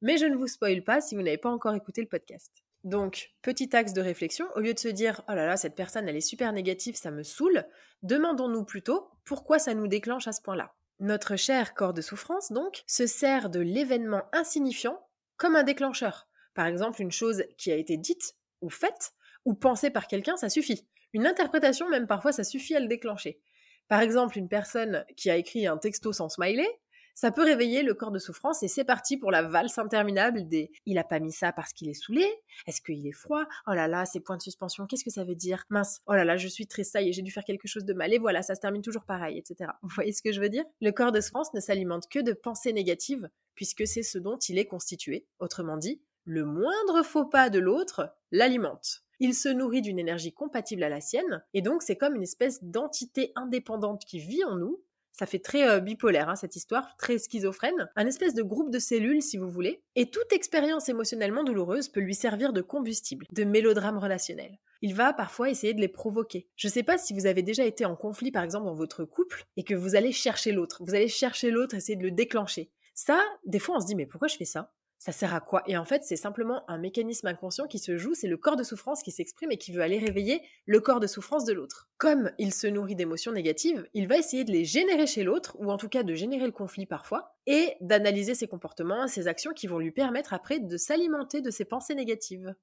Mais 0.00 0.16
je 0.16 0.26
ne 0.26 0.36
vous 0.36 0.46
spoile 0.46 0.82
pas 0.82 1.00
si 1.00 1.16
vous 1.16 1.22
n'avez 1.22 1.38
pas 1.38 1.50
encore 1.50 1.74
écouté 1.74 2.00
le 2.00 2.08
podcast. 2.08 2.52
Donc, 2.84 3.30
petit 3.42 3.74
axe 3.74 3.92
de 3.92 4.00
réflexion, 4.00 4.46
au 4.54 4.60
lieu 4.60 4.72
de 4.72 4.78
se 4.78 4.88
dire 4.88 5.22
oh 5.28 5.34
là 5.34 5.46
là, 5.46 5.56
cette 5.56 5.74
personne 5.74 6.08
elle 6.08 6.16
est 6.16 6.20
super 6.20 6.52
négative, 6.52 6.96
ça 6.96 7.10
me 7.10 7.22
saoule, 7.22 7.64
demandons-nous 8.02 8.64
plutôt 8.64 9.10
pourquoi 9.24 9.58
ça 9.58 9.74
nous 9.74 9.88
déclenche 9.88 10.28
à 10.28 10.32
ce 10.32 10.40
point-là. 10.42 10.74
Notre 11.00 11.36
cher 11.36 11.74
corps 11.74 11.94
de 11.94 12.00
souffrance, 12.00 12.52
donc, 12.52 12.82
se 12.86 13.06
sert 13.06 13.50
de 13.50 13.60
l'événement 13.60 14.22
insignifiant 14.32 15.00
comme 15.36 15.56
un 15.56 15.62
déclencheur. 15.62 16.28
Par 16.54 16.66
exemple, 16.66 17.02
une 17.02 17.12
chose 17.12 17.44
qui 17.56 17.70
a 17.70 17.76
été 17.76 17.96
dite 17.96 18.34
ou 18.60 18.70
faite 18.70 19.12
ou 19.44 19.54
pensée 19.54 19.90
par 19.90 20.06
quelqu'un, 20.06 20.36
ça 20.36 20.48
suffit. 20.48 20.86
Une 21.12 21.26
interprétation, 21.26 21.88
même 21.88 22.06
parfois, 22.06 22.32
ça 22.32 22.44
suffit 22.44 22.76
à 22.76 22.80
le 22.80 22.88
déclencher. 22.88 23.40
Par 23.88 24.00
exemple, 24.00 24.36
une 24.36 24.48
personne 24.48 25.04
qui 25.16 25.30
a 25.30 25.36
écrit 25.36 25.66
un 25.66 25.78
texto 25.78 26.12
sans 26.12 26.28
smiley, 26.28 26.68
Ça 27.14 27.32
peut 27.32 27.42
réveiller 27.42 27.82
le 27.82 27.94
corps 27.94 28.12
de 28.12 28.20
souffrance 28.20 28.62
et 28.62 28.68
c'est 28.68 28.84
parti 28.84 29.16
pour 29.16 29.32
la 29.32 29.42
valse 29.42 29.76
interminable 29.78 30.46
des 30.46 30.70
il 30.86 30.98
a 30.98 31.02
pas 31.02 31.18
mis 31.18 31.32
ça 31.32 31.50
parce 31.50 31.72
qu'il 31.72 31.88
est 31.88 31.94
saoulé 31.94 32.24
Est-ce 32.68 32.80
qu'il 32.80 33.04
est 33.04 33.12
froid 33.12 33.44
Oh 33.66 33.72
là 33.72 33.88
là, 33.88 34.04
ces 34.04 34.20
points 34.20 34.36
de 34.36 34.42
suspension, 34.42 34.86
qu'est-ce 34.86 35.02
que 35.02 35.10
ça 35.10 35.24
veut 35.24 35.34
dire 35.34 35.64
Mince, 35.68 36.00
oh 36.06 36.12
là 36.12 36.24
là, 36.24 36.36
je 36.36 36.46
suis 36.46 36.68
très 36.68 36.84
ça 36.84 37.02
et 37.02 37.12
j'ai 37.12 37.22
dû 37.22 37.32
faire 37.32 37.42
quelque 37.42 37.66
chose 37.66 37.84
de 37.84 37.92
mal 37.92 38.14
et 38.14 38.18
voilà, 38.18 38.42
ça 38.42 38.54
se 38.54 38.60
termine 38.60 38.82
toujours 38.82 39.04
pareil, 39.04 39.36
etc. 39.36 39.72
Vous 39.82 39.88
voyez 39.88 40.12
ce 40.12 40.22
que 40.22 40.30
je 40.30 40.40
veux 40.40 40.48
dire? 40.48 40.64
Le 40.80 40.92
corps 40.92 41.10
de 41.10 41.20
souffrance 41.20 41.52
ne 41.54 41.60
s'alimente 41.60 42.08
que 42.08 42.20
de 42.20 42.34
pensées 42.34 42.72
négatives 42.72 43.28
puisque 43.56 43.84
c'est 43.84 44.04
ce 44.04 44.18
dont 44.18 44.38
il 44.38 44.56
est 44.56 44.66
constitué. 44.66 45.26
Autrement 45.40 45.76
dit, 45.76 46.00
le 46.22 46.44
moindre 46.44 47.02
faux 47.02 47.24
pas 47.24 47.50
de 47.50 47.58
l'autre 47.58 48.14
l'alimente. 48.30 49.02
Il 49.20 49.34
se 49.34 49.48
nourrit 49.48 49.82
d'une 49.82 49.98
énergie 49.98 50.32
compatible 50.32 50.82
à 50.82 50.88
la 50.88 51.00
sienne, 51.00 51.42
et 51.54 51.62
donc 51.62 51.82
c'est 51.82 51.96
comme 51.96 52.14
une 52.14 52.22
espèce 52.22 52.62
d'entité 52.62 53.32
indépendante 53.34 54.04
qui 54.04 54.18
vit 54.18 54.44
en 54.44 54.56
nous, 54.56 54.80
ça 55.18 55.26
fait 55.26 55.40
très 55.40 55.68
euh, 55.68 55.80
bipolaire, 55.80 56.28
hein, 56.28 56.36
cette 56.36 56.54
histoire, 56.54 56.96
très 56.96 57.18
schizophrène. 57.18 57.90
Un 57.96 58.06
espèce 58.06 58.34
de 58.34 58.42
groupe 58.44 58.70
de 58.70 58.78
cellules, 58.78 59.20
si 59.20 59.36
vous 59.36 59.50
voulez. 59.50 59.82
Et 59.96 60.10
toute 60.10 60.32
expérience 60.32 60.88
émotionnellement 60.88 61.42
douloureuse 61.42 61.88
peut 61.88 61.98
lui 61.98 62.14
servir 62.14 62.52
de 62.52 62.60
combustible, 62.60 63.26
de 63.32 63.42
mélodrame 63.42 63.98
relationnel. 63.98 64.60
Il 64.80 64.94
va 64.94 65.12
parfois 65.12 65.50
essayer 65.50 65.74
de 65.74 65.80
les 65.80 65.88
provoquer. 65.88 66.46
Je 66.54 66.68
ne 66.68 66.72
sais 66.72 66.84
pas 66.84 66.98
si 66.98 67.14
vous 67.14 67.26
avez 67.26 67.42
déjà 67.42 67.64
été 67.64 67.84
en 67.84 67.96
conflit, 67.96 68.30
par 68.30 68.44
exemple, 68.44 68.66
dans 68.66 68.76
votre 68.76 69.04
couple, 69.04 69.44
et 69.56 69.64
que 69.64 69.74
vous 69.74 69.96
allez 69.96 70.12
chercher 70.12 70.52
l'autre. 70.52 70.84
Vous 70.84 70.94
allez 70.94 71.08
chercher 71.08 71.50
l'autre, 71.50 71.74
essayer 71.74 71.96
de 71.96 72.04
le 72.04 72.12
déclencher. 72.12 72.70
Ça, 72.94 73.20
des 73.44 73.58
fois, 73.58 73.76
on 73.76 73.80
se 73.80 73.86
dit, 73.86 73.96
mais 73.96 74.06
pourquoi 74.06 74.28
je 74.28 74.36
fais 74.36 74.44
ça? 74.44 74.72
Ça 74.98 75.12
sert 75.12 75.32
à 75.32 75.40
quoi? 75.40 75.62
Et 75.66 75.76
en 75.76 75.84
fait, 75.84 76.02
c'est 76.02 76.16
simplement 76.16 76.68
un 76.68 76.76
mécanisme 76.76 77.28
inconscient 77.28 77.68
qui 77.68 77.78
se 77.78 77.96
joue, 77.96 78.14
c'est 78.14 78.26
le 78.26 78.36
corps 78.36 78.56
de 78.56 78.64
souffrance 78.64 79.02
qui 79.02 79.12
s'exprime 79.12 79.52
et 79.52 79.56
qui 79.56 79.70
veut 79.70 79.82
aller 79.82 79.98
réveiller 79.98 80.42
le 80.66 80.80
corps 80.80 80.98
de 80.98 81.06
souffrance 81.06 81.44
de 81.44 81.52
l'autre. 81.52 81.88
Comme 81.98 82.32
il 82.38 82.52
se 82.52 82.66
nourrit 82.66 82.96
d'émotions 82.96 83.30
négatives, 83.30 83.88
il 83.94 84.08
va 84.08 84.18
essayer 84.18 84.42
de 84.42 84.50
les 84.50 84.64
générer 84.64 85.06
chez 85.06 85.22
l'autre, 85.22 85.56
ou 85.60 85.70
en 85.70 85.76
tout 85.76 85.88
cas 85.88 86.02
de 86.02 86.14
générer 86.14 86.46
le 86.46 86.52
conflit 86.52 86.84
parfois, 86.84 87.36
et 87.46 87.76
d'analyser 87.80 88.34
ses 88.34 88.48
comportements, 88.48 89.06
ses 89.06 89.28
actions 89.28 89.52
qui 89.52 89.68
vont 89.68 89.78
lui 89.78 89.92
permettre 89.92 90.34
après 90.34 90.58
de 90.58 90.76
s'alimenter 90.76 91.42
de 91.42 91.50
ses 91.50 91.64
pensées 91.64 91.94
négatives. 91.94 92.54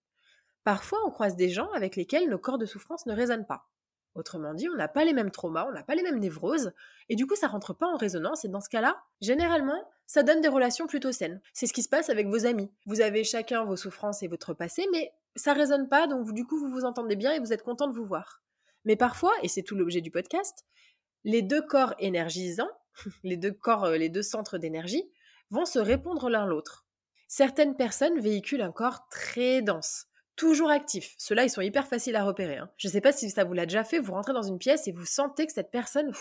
Parfois, 0.65 0.99
on 1.05 1.11
croise 1.11 1.37
des 1.37 1.49
gens 1.49 1.71
avec 1.71 1.95
lesquels 1.95 2.29
nos 2.29 2.39
corps 2.39 2.57
de 2.57 2.65
souffrance 2.65 3.05
ne 3.05 3.13
résonnent 3.13 3.45
pas. 3.45 3.69
Autrement 4.13 4.53
dit, 4.53 4.67
on 4.67 4.75
n'a 4.75 4.87
pas 4.87 5.05
les 5.05 5.13
mêmes 5.13 5.31
traumas, 5.31 5.67
on 5.67 5.71
n'a 5.71 5.83
pas 5.83 5.95
les 5.95 6.03
mêmes 6.03 6.19
névroses, 6.19 6.73
et 7.07 7.15
du 7.15 7.27
coup, 7.27 7.35
ça 7.35 7.47
rentre 7.47 7.73
pas 7.73 7.87
en 7.87 7.97
résonance, 7.97 8.43
et 8.43 8.49
dans 8.49 8.61
ce 8.61 8.69
cas-là, 8.69 9.03
généralement, 9.21 9.81
ça 10.07 10.24
donne 10.24 10.41
des 10.41 10.47
relations 10.47 10.88
plutôt 10.88 11.12
saines. 11.12 11.41
C'est 11.53 11.67
ce 11.67 11.74
qui 11.74 11.83
se 11.83 11.89
passe 11.89 12.09
avec 12.09 12.27
vos 12.27 12.45
amis. 12.45 12.71
Vous 12.85 13.01
avez 13.01 13.24
chacun 13.24 13.63
vos 13.63 13.75
souffrances 13.75 14.24
et 14.24 14.27
votre 14.27 14.53
passé, 14.53 14.85
mais 14.91 15.13
ça 15.35 15.53
résonne 15.53 15.89
pas, 15.89 16.07
donc 16.07 16.31
du 16.33 16.45
coup, 16.45 16.59
vous 16.59 16.69
vous 16.69 16.85
entendez 16.85 17.15
bien 17.15 17.33
et 17.33 17.39
vous 17.39 17.53
êtes 17.53 17.63
content 17.63 17.88
de 17.88 17.93
vous 17.93 18.05
voir. 18.05 18.41
Mais 18.85 18.95
parfois, 18.95 19.33
et 19.41 19.47
c'est 19.47 19.63
tout 19.63 19.75
l'objet 19.75 20.01
du 20.01 20.12
podcast, 20.12 20.65
les 21.24 21.41
deux 21.41 21.62
corps 21.62 21.95
énergisants, 22.00 22.69
les 23.24 23.38
deux 23.38 23.51
corps, 23.51 23.85
euh, 23.85 23.97
les 23.97 24.09
deux 24.09 24.21
centres 24.21 24.57
d'énergie, 24.57 25.03
vont 25.50 25.65
se 25.65 25.79
répondre 25.79 26.29
l'un 26.29 26.45
l'autre. 26.45 26.85
Certaines 27.27 27.75
personnes 27.75 28.19
véhiculent 28.19 28.62
un 28.62 28.71
corps 28.71 29.07
très 29.09 29.62
dense, 29.62 30.05
toujours 30.35 30.69
actifs. 30.69 31.15
Ceux-là, 31.17 31.43
ils 31.43 31.49
sont 31.49 31.61
hyper 31.61 31.87
faciles 31.87 32.15
à 32.15 32.23
repérer. 32.23 32.57
Hein. 32.57 32.69
Je 32.77 32.87
sais 32.87 33.01
pas 33.01 33.11
si 33.11 33.29
ça 33.29 33.43
vous 33.43 33.53
l'a 33.53 33.65
déjà 33.65 33.83
fait, 33.83 33.99
vous 33.99 34.13
rentrez 34.13 34.33
dans 34.33 34.41
une 34.41 34.57
pièce 34.57 34.87
et 34.87 34.91
vous 34.91 35.05
sentez 35.05 35.45
que 35.45 35.53
cette 35.53 35.71
personne, 35.71 36.11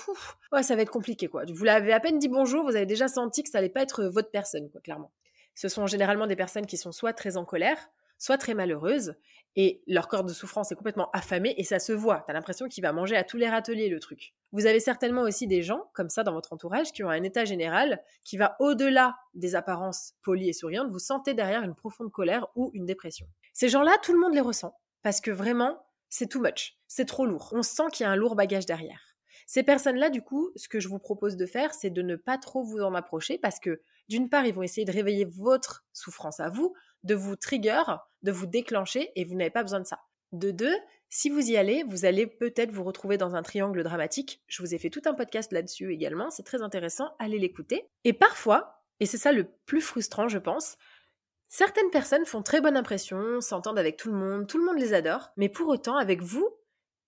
ouais, 0.53 0.63
ça 0.63 0.77
va 0.77 0.83
être 0.83 0.91
compliqué, 0.91 1.29
quoi. 1.29 1.45
Vous 1.53 1.65
l'avez 1.65 1.93
à 1.93 2.01
peine 2.01 2.19
dit 2.19 2.29
bonjour, 2.29 2.65
vous 2.65 2.77
avez 2.77 2.87
déjà 2.87 3.09
senti 3.09 3.43
que 3.43 3.49
ça 3.49 3.59
allait 3.59 3.69
pas 3.69 3.83
être 3.83 4.05
votre 4.05 4.31
personne, 4.31 4.71
quoi, 4.71 4.81
clairement. 4.81 5.13
Ce 5.55 5.69
sont 5.69 5.87
généralement 5.87 6.27
des 6.27 6.37
personnes 6.37 6.67
qui 6.67 6.77
sont 6.77 6.93
soit 6.93 7.13
très 7.13 7.37
en 7.37 7.45
colère, 7.45 7.91
soit 8.19 8.39
très 8.39 8.55
malheureuses, 8.55 9.15
et 9.57 9.83
leur 9.87 10.09
corps 10.09 10.25
de 10.25 10.33
souffrance 10.33 10.73
est 10.73 10.75
complètement 10.75 11.11
affamé, 11.13 11.55
et 11.57 11.65
ça 11.65 11.79
se 11.79 11.93
voit. 11.93 12.25
T'as 12.27 12.33
l'impression 12.33 12.69
qu'il 12.69 12.83
va 12.83 12.93
manger 12.93 13.17
à 13.17 13.25
tous 13.25 13.37
les 13.37 13.49
râteliers, 13.49 13.89
le 13.89 14.01
truc. 14.01 14.35
Vous 14.53 14.67
avez 14.67 14.81
certainement 14.81 15.23
aussi 15.23 15.47
des 15.47 15.63
gens, 15.63 15.91
comme 15.95 16.09
ça, 16.09 16.23
dans 16.23 16.33
votre 16.33 16.53
entourage, 16.53 16.93
qui 16.93 17.05
ont 17.05 17.11
un 17.11 17.23
état 17.23 17.45
général 17.45 18.03
qui 18.25 18.37
va 18.37 18.57
au-delà 18.61 19.17
des 19.35 19.55
apparences 19.55 20.15
polies 20.23 20.49
et 20.49 20.53
souriantes. 20.53 20.91
Vous 20.91 20.99
sentez 20.99 21.35
derrière 21.35 21.63
une 21.63 21.75
profonde 21.75 22.11
colère 22.11 22.47
ou 22.57 22.71
une 22.75 22.87
dépression. 22.87 23.27
Ces 23.53 23.69
gens-là, 23.69 23.97
tout 24.03 24.13
le 24.13 24.21
monde 24.21 24.35
les 24.35 24.41
ressent, 24.41 24.77
parce 25.03 25.21
que 25.21 25.31
vraiment, 25.31 25.85
c'est 26.09 26.29
too 26.29 26.41
much, 26.41 26.79
c'est 26.87 27.07
trop 27.07 27.27
lourd. 27.27 27.51
On 27.53 27.63
sent 27.63 27.85
qu'il 27.93 28.05
y 28.05 28.07
a 28.07 28.11
un 28.11 28.17
lourd 28.17 28.37
bagage 28.37 28.67
derrière. 28.67 29.01
Ces 29.47 29.63
personnes-là, 29.63 30.11
du 30.11 30.23
coup, 30.23 30.51
ce 30.57 30.69
que 30.69 30.81
je 30.81 30.89
vous 30.89 30.99
propose 30.99 31.37
de 31.37 31.47
faire, 31.47 31.75
c'est 31.75 31.91
de 31.91 32.03
ne 32.03 32.17
pas 32.17 32.39
trop 32.39 32.63
vous 32.63 32.81
en 32.81 32.95
approcher, 32.95 33.39
parce 33.39 33.61
que 33.61 33.83
d'une 34.09 34.29
part, 34.29 34.47
ils 34.47 34.55
vont 34.55 34.63
essayer 34.63 34.85
de 34.85 34.93
réveiller 34.93 35.25
votre 35.25 35.85
souffrance 35.93 36.41
à 36.41 36.49
vous, 36.49 36.75
de 37.05 37.15
vous 37.15 37.37
trigger, 37.37 37.83
de 38.23 38.33
vous 38.33 38.47
déclencher, 38.47 39.11
et 39.15 39.25
vous 39.25 39.35
n'avez 39.35 39.51
pas 39.51 39.63
besoin 39.63 39.81
de 39.81 39.87
ça. 39.87 40.01
De 40.33 40.51
deux, 40.51 40.75
si 41.11 41.31
vous 41.31 41.49
y 41.49 41.57
allez, 41.57 41.85
vous 41.85 42.07
allez 42.07 42.27
peut-être 42.27 42.73
vous 42.73 42.83
retrouver 42.83 43.17
dans 43.17 43.37
un 43.37 43.43
triangle 43.43 43.85
dramatique. 43.85 44.43
Je 44.49 44.63
vous 44.63 44.75
ai 44.75 44.79
fait 44.79 44.91
tout 44.91 45.03
un 45.05 45.15
podcast 45.15 45.53
là-dessus 45.53 45.93
également, 45.93 46.31
c'est 46.31 46.43
très 46.43 46.61
intéressant, 46.61 47.15
allez 47.21 47.39
l'écouter. 47.39 47.89
Et 48.03 48.13
parfois, 48.13 48.83
et 48.99 49.07
c'est 49.07 49.19
ça 49.19 49.31
le 49.31 49.47
plus 49.67 49.81
frustrant, 49.81 50.27
je 50.27 50.39
pense, 50.39 50.77
certaines 51.47 51.91
personnes 51.91 52.25
font 52.25 52.43
très 52.43 52.61
bonne 52.61 52.77
impression, 52.77 53.41
s'entendent 53.41 53.79
avec 53.79 53.97
tout 53.97 54.11
le 54.11 54.19
monde, 54.19 54.49
tout 54.49 54.59
le 54.59 54.65
monde 54.65 54.79
les 54.79 54.93
adore, 54.93 55.31
mais 55.37 55.49
pour 55.49 55.69
autant, 55.69 55.97
avec 55.97 56.21
vous, 56.21 56.49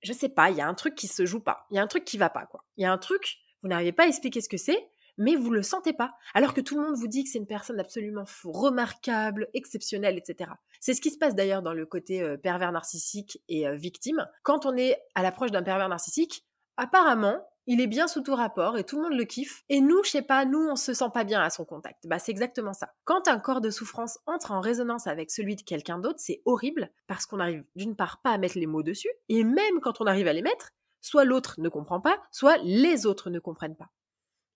je 0.02 0.12
sais 0.12 0.28
pas, 0.28 0.50
il 0.50 0.56
y 0.56 0.60
a 0.60 0.68
un 0.68 0.74
truc 0.74 0.94
qui 0.94 1.08
se 1.08 1.26
joue 1.26 1.40
pas, 1.40 1.66
il 1.70 1.76
y 1.76 1.78
a 1.78 1.82
un 1.82 1.88
truc 1.88 2.04
qui 2.04 2.18
va 2.18 2.30
pas, 2.30 2.46
quoi. 2.46 2.64
Il 2.76 2.82
y 2.82 2.86
a 2.86 2.92
un 2.92 2.98
truc, 2.98 3.38
vous 3.62 3.68
n'arrivez 3.68 3.92
pas 3.92 4.04
à 4.04 4.08
expliquer 4.08 4.40
ce 4.40 4.48
que 4.48 4.56
c'est, 4.56 4.88
mais 5.18 5.36
vous 5.36 5.50
le 5.50 5.62
sentez 5.62 5.92
pas. 5.92 6.12
Alors 6.34 6.54
que 6.54 6.60
tout 6.60 6.76
le 6.76 6.82
monde 6.82 6.96
vous 6.96 7.08
dit 7.08 7.24
que 7.24 7.30
c'est 7.30 7.38
une 7.38 7.46
personne 7.46 7.80
absolument 7.80 8.24
remarquable, 8.44 9.48
exceptionnelle, 9.54 10.18
etc. 10.18 10.50
C'est 10.80 10.94
ce 10.94 11.00
qui 11.00 11.10
se 11.10 11.18
passe 11.18 11.34
d'ailleurs 11.34 11.62
dans 11.62 11.74
le 11.74 11.86
côté 11.86 12.22
euh, 12.22 12.36
pervers 12.36 12.72
narcissique 12.72 13.42
et 13.48 13.66
euh, 13.66 13.74
victime. 13.74 14.26
Quand 14.42 14.66
on 14.66 14.76
est 14.76 14.96
à 15.14 15.22
l'approche 15.22 15.50
d'un 15.50 15.62
pervers 15.62 15.88
narcissique, 15.88 16.44
apparemment, 16.76 17.40
il 17.68 17.80
est 17.80 17.88
bien 17.88 18.06
sous 18.06 18.20
tout 18.20 18.34
rapport 18.34 18.78
et 18.78 18.84
tout 18.84 18.96
le 18.96 19.02
monde 19.02 19.18
le 19.18 19.24
kiffe. 19.24 19.64
Et 19.68 19.80
nous, 19.80 20.02
je 20.04 20.10
sais 20.10 20.22
pas, 20.22 20.44
nous, 20.44 20.68
on 20.70 20.76
se 20.76 20.94
sent 20.94 21.10
pas 21.12 21.24
bien 21.24 21.40
à 21.40 21.50
son 21.50 21.64
contact. 21.64 22.06
Bah, 22.06 22.18
c'est 22.18 22.30
exactement 22.30 22.72
ça. 22.72 22.92
Quand 23.04 23.26
un 23.26 23.40
corps 23.40 23.60
de 23.60 23.70
souffrance 23.70 24.18
entre 24.26 24.52
en 24.52 24.60
résonance 24.60 25.06
avec 25.06 25.30
celui 25.30 25.56
de 25.56 25.62
quelqu'un 25.62 25.98
d'autre, 25.98 26.20
c'est 26.20 26.42
horrible 26.44 26.90
parce 27.08 27.26
qu'on 27.26 27.40
arrive 27.40 27.64
d'une 27.74 27.96
part 27.96 28.20
pas 28.22 28.30
à 28.30 28.38
mettre 28.38 28.58
les 28.58 28.66
mots 28.66 28.84
dessus 28.84 29.10
et 29.28 29.42
même 29.42 29.80
quand 29.82 30.00
on 30.00 30.06
arrive 30.06 30.28
à 30.28 30.32
les 30.32 30.42
mettre, 30.42 30.70
soit 31.00 31.24
l'autre 31.24 31.56
ne 31.58 31.68
comprend 31.68 32.00
pas, 32.00 32.20
soit 32.30 32.58
les 32.58 33.06
autres 33.06 33.30
ne 33.30 33.40
comprennent 33.40 33.76
pas. 33.76 33.90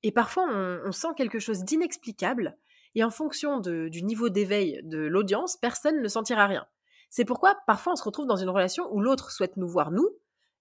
Et 0.03 0.13
parfois, 0.13 0.47
on, 0.51 0.93
sent 0.93 1.09
quelque 1.17 1.39
chose 1.39 1.65
d'inexplicable, 1.65 2.57
et 2.95 3.05
en 3.05 3.11
fonction 3.11 3.61
du 3.61 4.03
niveau 4.03 4.29
d'éveil 4.29 4.81
de 4.83 4.99
l'audience, 4.99 5.57
personne 5.57 6.01
ne 6.01 6.09
sentira 6.09 6.47
rien. 6.47 6.67
C'est 7.11 7.25
pourquoi 7.25 7.57
parfois 7.67 7.93
on 7.93 7.97
se 7.97 8.05
retrouve 8.05 8.27
dans 8.27 8.37
une 8.37 8.49
relation 8.49 8.89
où 8.93 9.01
l'autre 9.01 9.31
souhaite 9.31 9.57
nous 9.57 9.69
voir 9.69 9.91
nous, 9.91 10.09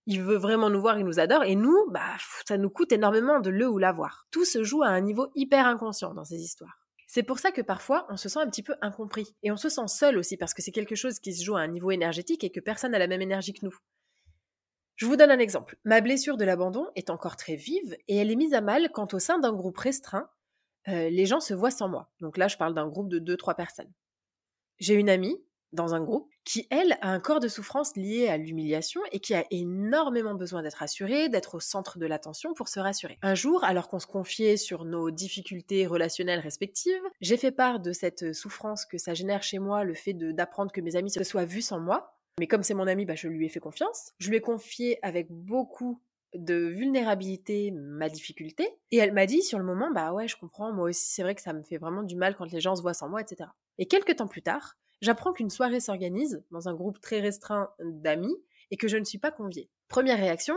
il 0.06 0.24
veut 0.24 0.38
vraiment 0.38 0.72
nous 0.72 0.82
voir, 0.82 0.98
il 0.98 1.06
nous 1.06 1.20
adore, 1.20 1.44
et 1.44 1.56
nous, 1.56 1.86
bah, 1.92 2.16
ça 2.48 2.58
nous 2.58 2.70
coûte 2.70 2.92
énormément 2.92 3.40
de 3.40 3.52
le 3.52 3.70
ou 3.70 3.78
la 3.78 3.92
voir. 3.92 4.26
Tout 4.32 4.46
se 4.46 4.64
joue 4.64 4.82
à 4.82 4.88
un 4.88 5.02
niveau 5.02 5.28
hyper 5.36 5.68
inconscient 5.68 6.16
dans 6.16 6.26
ces 6.26 6.42
histoires. 6.42 6.80
C'est 7.06 7.24
pour 7.24 7.40
ça 7.40 7.52
que 7.52 7.62
parfois 7.62 8.08
on 8.10 8.18
se 8.18 8.30
sent 8.30 8.40
un 8.40 8.50
petit 8.50 8.64
peu 8.64 8.76
incompris, 8.82 9.36
et 9.44 9.52
on 9.52 9.58
se 9.58 9.70
sent 9.70 9.88
seul 9.88 10.18
aussi 10.18 10.36
parce 10.38 10.54
que 10.54 10.62
c'est 10.62 10.72
quelque 10.72 10.96
chose 10.96 11.20
qui 11.20 11.34
se 11.34 11.44
joue 11.44 11.56
à 11.56 11.62
un 11.62 11.68
niveau 11.68 11.92
énergétique 11.92 12.44
et 12.44 12.50
que 12.50 12.60
personne 12.60 12.92
n'a 12.92 13.00
la 13.00 13.08
même 13.08 13.22
énergie 13.22 13.54
que 13.54 13.66
nous. 13.66 13.76
Je 15.00 15.06
vous 15.06 15.16
donne 15.16 15.32
un 15.32 15.40
exemple. 15.40 15.78
Ma 15.86 16.02
blessure 16.02 16.36
de 16.36 16.44
l'abandon 16.44 16.86
est 16.98 17.10
encore 17.10 17.38
très 17.38 17.56
vive 17.56 17.96
et 18.10 18.18
elle 18.18 18.32
est 18.32 18.36
mise 18.36 18.54
à 18.54 18.60
mal 18.60 18.90
quand 18.92 19.14
au 19.14 19.20
sein 19.20 19.40
d'un 19.40 19.54
groupe 19.54 19.78
restreint, 19.78 20.30
euh, 20.90 21.10
les 21.10 21.26
gens 21.26 21.40
se 21.40 21.54
voient 21.54 21.72
sans 21.72 21.88
moi. 21.88 22.12
Donc 22.20 22.36
là, 22.36 22.50
je 22.50 22.58
parle 22.58 22.74
d'un 22.74 22.90
groupe 22.90 23.08
de 23.08 23.18
2-3 23.18 23.56
personnes. 23.56 23.94
J'ai 24.78 24.96
une 24.96 25.10
amie 25.10 25.42
dans 25.72 25.94
un 25.94 26.02
groupe 26.02 26.30
qui, 26.44 26.68
elle, 26.70 26.98
a 27.00 27.12
un 27.12 27.22
corps 27.22 27.40
de 27.40 27.48
souffrance 27.48 27.96
lié 27.96 28.28
à 28.28 28.36
l'humiliation 28.36 29.00
et 29.14 29.22
qui 29.22 29.34
a 29.34 29.46
énormément 29.52 30.36
besoin 30.36 30.64
d'être 30.64 30.84
assurée, 30.84 31.30
d'être 31.30 31.56
au 31.56 31.60
centre 31.62 31.98
de 31.98 32.06
l'attention 32.06 32.54
pour 32.54 32.68
se 32.68 32.82
rassurer. 32.82 33.20
Un 33.22 33.36
jour, 33.36 33.64
alors 33.64 33.88
qu'on 33.88 34.00
se 34.00 34.08
confiait 34.08 34.58
sur 34.58 34.84
nos 34.84 35.12
difficultés 35.12 35.88
relationnelles 35.88 36.42
respectives, 36.42 37.02
j'ai 37.22 37.38
fait 37.38 37.52
part 37.52 37.80
de 37.80 37.94
cette 37.94 38.34
souffrance 38.34 38.86
que 38.86 38.98
ça 38.98 39.14
génère 39.14 39.44
chez 39.44 39.60
moi, 39.60 39.86
le 39.86 39.94
fait 39.94 40.12
d'apprendre 40.12 40.74
que 40.74 40.82
mes 40.82 40.98
amis 40.98 41.12
se 41.12 41.24
soient 41.24 41.46
vus 41.46 41.62
sans 41.62 41.80
moi, 41.80 42.19
mais 42.40 42.48
comme 42.48 42.64
c'est 42.64 42.74
mon 42.74 42.88
ami, 42.88 43.06
bah, 43.06 43.16
je 43.16 43.28
lui 43.28 43.46
ai 43.46 43.50
fait 43.50 43.60
confiance. 43.60 44.14
Je 44.18 44.30
lui 44.30 44.38
ai 44.38 44.42
confié 44.42 44.98
avec 45.04 45.28
beaucoup 45.30 46.02
de 46.34 46.56
vulnérabilité 46.56 47.72
ma 47.72 48.10
difficulté. 48.10 48.68
Et 48.92 48.98
elle 48.98 49.14
m'a 49.14 49.26
dit 49.26 49.42
sur 49.42 49.60
le 49.60 49.66
moment, 49.66 49.92
bah 49.92 50.14
ouais, 50.14 50.28
je 50.28 50.38
comprends, 50.38 50.74
moi 50.74 50.90
aussi, 50.90 51.12
c'est 51.12 51.24
vrai 51.24 51.36
que 51.36 51.42
ça 51.42 51.54
me 51.54 51.64
fait 51.64 51.78
vraiment 51.78 52.04
du 52.04 52.16
mal 52.16 52.36
quand 52.36 52.52
les 52.52 52.62
gens 52.62 52.76
se 52.76 52.82
voient 52.82 52.94
sans 52.94 53.10
moi, 53.10 53.22
etc. 53.22 53.50
Et 53.78 53.88
quelques 53.88 54.16
temps 54.16 54.28
plus 54.28 54.42
tard, 54.42 54.76
j'apprends 55.02 55.34
qu'une 55.34 55.50
soirée 55.50 55.80
s'organise 55.80 56.44
dans 56.52 56.70
un 56.70 56.74
groupe 56.74 57.00
très 57.02 57.20
restreint 57.20 57.70
d'amis 57.80 58.36
et 58.72 58.78
que 58.78 58.88
je 58.88 58.98
ne 58.98 59.04
suis 59.04 59.18
pas 59.18 59.32
conviée. 59.32 59.70
Première 59.88 60.18
réaction, 60.18 60.56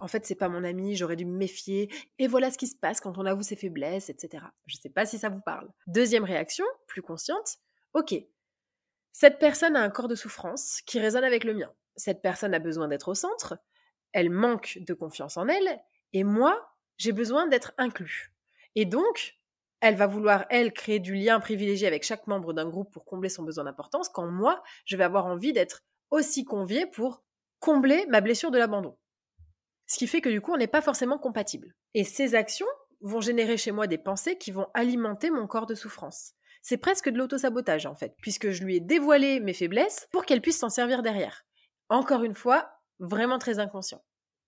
en 0.00 0.08
fait, 0.08 0.26
c'est 0.26 0.34
pas 0.34 0.48
mon 0.48 0.64
ami, 0.64 0.94
j'aurais 0.94 1.16
dû 1.16 1.24
me 1.24 1.36
méfier, 1.36 1.90
et 2.18 2.26
voilà 2.28 2.50
ce 2.50 2.58
qui 2.58 2.66
se 2.66 2.76
passe 2.76 3.00
quand 3.00 3.18
on 3.18 3.26
avoue 3.26 3.42
ses 3.42 3.56
faiblesses, 3.56 4.10
etc. 4.10 4.44
Je 4.66 4.76
sais 4.76 4.90
pas 4.90 5.06
si 5.06 5.18
ça 5.18 5.28
vous 5.28 5.40
parle. 5.40 5.68
Deuxième 5.86 6.24
réaction, 6.24 6.64
plus 6.86 7.02
consciente, 7.02 7.56
ok, 7.94 8.14
cette 9.14 9.38
personne 9.38 9.76
a 9.76 9.80
un 9.80 9.90
corps 9.90 10.08
de 10.08 10.16
souffrance 10.16 10.80
qui 10.86 10.98
résonne 10.98 11.22
avec 11.22 11.44
le 11.44 11.54
mien. 11.54 11.72
Cette 11.94 12.20
personne 12.20 12.52
a 12.52 12.58
besoin 12.58 12.88
d'être 12.88 13.06
au 13.06 13.14
centre, 13.14 13.56
elle 14.12 14.28
manque 14.28 14.78
de 14.80 14.92
confiance 14.92 15.36
en 15.36 15.46
elle, 15.46 15.80
et 16.12 16.24
moi, 16.24 16.74
j'ai 16.96 17.12
besoin 17.12 17.46
d'être 17.46 17.72
inclus. 17.78 18.32
Et 18.74 18.86
donc, 18.86 19.38
elle 19.80 19.94
va 19.94 20.08
vouloir, 20.08 20.46
elle, 20.50 20.72
créer 20.72 20.98
du 20.98 21.14
lien 21.14 21.38
privilégié 21.38 21.86
avec 21.86 22.02
chaque 22.02 22.26
membre 22.26 22.52
d'un 22.52 22.68
groupe 22.68 22.92
pour 22.92 23.04
combler 23.04 23.28
son 23.28 23.44
besoin 23.44 23.62
d'importance, 23.62 24.08
quand 24.08 24.26
moi, 24.26 24.64
je 24.84 24.96
vais 24.96 25.04
avoir 25.04 25.26
envie 25.26 25.52
d'être 25.52 25.84
aussi 26.10 26.44
convié 26.44 26.84
pour 26.84 27.22
combler 27.60 28.06
ma 28.06 28.20
blessure 28.20 28.50
de 28.50 28.58
l'abandon. 28.58 28.98
Ce 29.86 29.96
qui 29.96 30.08
fait 30.08 30.22
que 30.22 30.28
du 30.28 30.40
coup, 30.40 30.52
on 30.52 30.58
n'est 30.58 30.66
pas 30.66 30.82
forcément 30.82 31.18
compatible. 31.18 31.76
Et 31.94 32.02
ces 32.02 32.34
actions 32.34 32.66
vont 33.00 33.20
générer 33.20 33.58
chez 33.58 33.70
moi 33.70 33.86
des 33.86 33.98
pensées 33.98 34.38
qui 34.38 34.50
vont 34.50 34.66
alimenter 34.74 35.30
mon 35.30 35.46
corps 35.46 35.66
de 35.66 35.76
souffrance. 35.76 36.34
C'est 36.66 36.78
presque 36.78 37.10
de 37.10 37.18
l'autosabotage 37.18 37.84
en 37.84 37.94
fait, 37.94 38.16
puisque 38.22 38.48
je 38.48 38.64
lui 38.64 38.76
ai 38.76 38.80
dévoilé 38.80 39.38
mes 39.38 39.52
faiblesses 39.52 40.08
pour 40.10 40.24
qu'elle 40.24 40.40
puisse 40.40 40.58
s'en 40.58 40.70
servir 40.70 41.02
derrière. 41.02 41.44
Encore 41.90 42.24
une 42.24 42.34
fois, 42.34 42.80
vraiment 43.00 43.38
très 43.38 43.58
inconscient. 43.58 44.02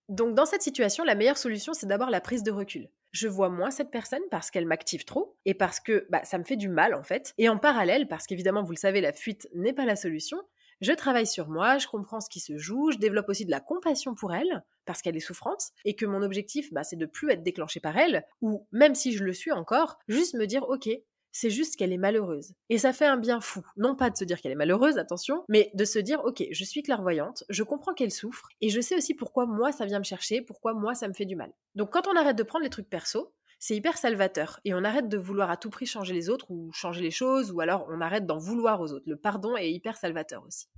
Donc 0.08 0.34
dans 0.34 0.46
cette 0.46 0.62
situation, 0.62 1.04
la 1.04 1.14
meilleure 1.14 1.36
solution, 1.36 1.74
c'est 1.74 1.86
d'abord 1.86 2.08
la 2.08 2.22
prise 2.22 2.42
de 2.42 2.50
recul. 2.50 2.88
Je 3.12 3.28
vois 3.28 3.50
moins 3.50 3.70
cette 3.70 3.90
personne 3.90 4.22
parce 4.30 4.50
qu'elle 4.50 4.64
m'active 4.64 5.04
trop 5.04 5.36
et 5.44 5.52
parce 5.52 5.78
que 5.78 6.06
bah, 6.08 6.24
ça 6.24 6.38
me 6.38 6.44
fait 6.44 6.56
du 6.56 6.70
mal 6.70 6.94
en 6.94 7.02
fait. 7.02 7.34
Et 7.36 7.50
en 7.50 7.58
parallèle, 7.58 8.08
parce 8.08 8.26
qu'évidemment, 8.26 8.62
vous 8.62 8.72
le 8.72 8.78
savez, 8.78 9.02
la 9.02 9.12
fuite 9.12 9.46
n'est 9.54 9.74
pas 9.74 9.84
la 9.84 9.94
solution, 9.94 10.40
je 10.80 10.92
travaille 10.92 11.26
sur 11.26 11.50
moi, 11.50 11.76
je 11.76 11.86
comprends 11.86 12.20
ce 12.20 12.30
qui 12.30 12.40
se 12.40 12.56
joue, 12.56 12.92
je 12.92 12.98
développe 12.98 13.28
aussi 13.28 13.44
de 13.44 13.50
la 13.50 13.60
compassion 13.60 14.14
pour 14.14 14.34
elle, 14.34 14.64
parce 14.86 15.02
qu'elle 15.02 15.16
est 15.16 15.20
souffrante, 15.20 15.70
et 15.84 15.96
que 15.96 16.06
mon 16.06 16.22
objectif, 16.22 16.72
bah, 16.72 16.82
c'est 16.82 16.96
de 16.96 17.06
plus 17.06 17.30
être 17.30 17.42
déclenché 17.42 17.78
par 17.78 17.98
elle, 17.98 18.24
ou 18.40 18.66
même 18.72 18.94
si 18.94 19.12
je 19.12 19.22
le 19.22 19.34
suis 19.34 19.52
encore, 19.52 19.98
juste 20.08 20.34
me 20.34 20.46
dire, 20.46 20.66
ok, 20.68 20.88
c'est 21.36 21.50
juste 21.50 21.76
qu'elle 21.76 21.92
est 21.92 21.98
malheureuse. 21.98 22.54
Et 22.70 22.78
ça 22.78 22.94
fait 22.94 23.04
un 23.04 23.18
bien 23.18 23.42
fou. 23.42 23.60
Non 23.76 23.94
pas 23.94 24.08
de 24.08 24.16
se 24.16 24.24
dire 24.24 24.40
qu'elle 24.40 24.52
est 24.52 24.56
malheureuse, 24.56 24.96
attention, 24.96 25.44
mais 25.50 25.70
de 25.74 25.84
se 25.84 25.98
dire, 25.98 26.24
ok, 26.24 26.42
je 26.50 26.64
suis 26.64 26.82
clairvoyante, 26.82 27.44
je 27.50 27.62
comprends 27.62 27.92
qu'elle 27.92 28.10
souffre, 28.10 28.48
et 28.62 28.70
je 28.70 28.80
sais 28.80 28.96
aussi 28.96 29.12
pourquoi 29.12 29.44
moi 29.44 29.70
ça 29.70 29.84
vient 29.84 29.98
me 29.98 30.04
chercher, 30.04 30.40
pourquoi 30.40 30.72
moi 30.72 30.94
ça 30.94 31.08
me 31.08 31.12
fait 31.12 31.26
du 31.26 31.36
mal. 31.36 31.52
Donc 31.74 31.92
quand 31.92 32.08
on 32.08 32.16
arrête 32.16 32.38
de 32.38 32.42
prendre 32.42 32.64
les 32.64 32.70
trucs 32.70 32.88
perso, 32.88 33.34
c'est 33.58 33.76
hyper 33.76 33.98
salvateur, 33.98 34.60
et 34.64 34.72
on 34.72 34.82
arrête 34.82 35.10
de 35.10 35.18
vouloir 35.18 35.50
à 35.50 35.58
tout 35.58 35.68
prix 35.68 35.84
changer 35.84 36.14
les 36.14 36.30
autres, 36.30 36.50
ou 36.50 36.72
changer 36.72 37.02
les 37.02 37.10
choses, 37.10 37.52
ou 37.52 37.60
alors 37.60 37.86
on 37.90 38.00
arrête 38.00 38.24
d'en 38.24 38.38
vouloir 38.38 38.80
aux 38.80 38.92
autres. 38.92 39.04
Le 39.06 39.16
pardon 39.16 39.58
est 39.58 39.70
hyper 39.70 39.98
salvateur 39.98 40.42
aussi. 40.46 40.68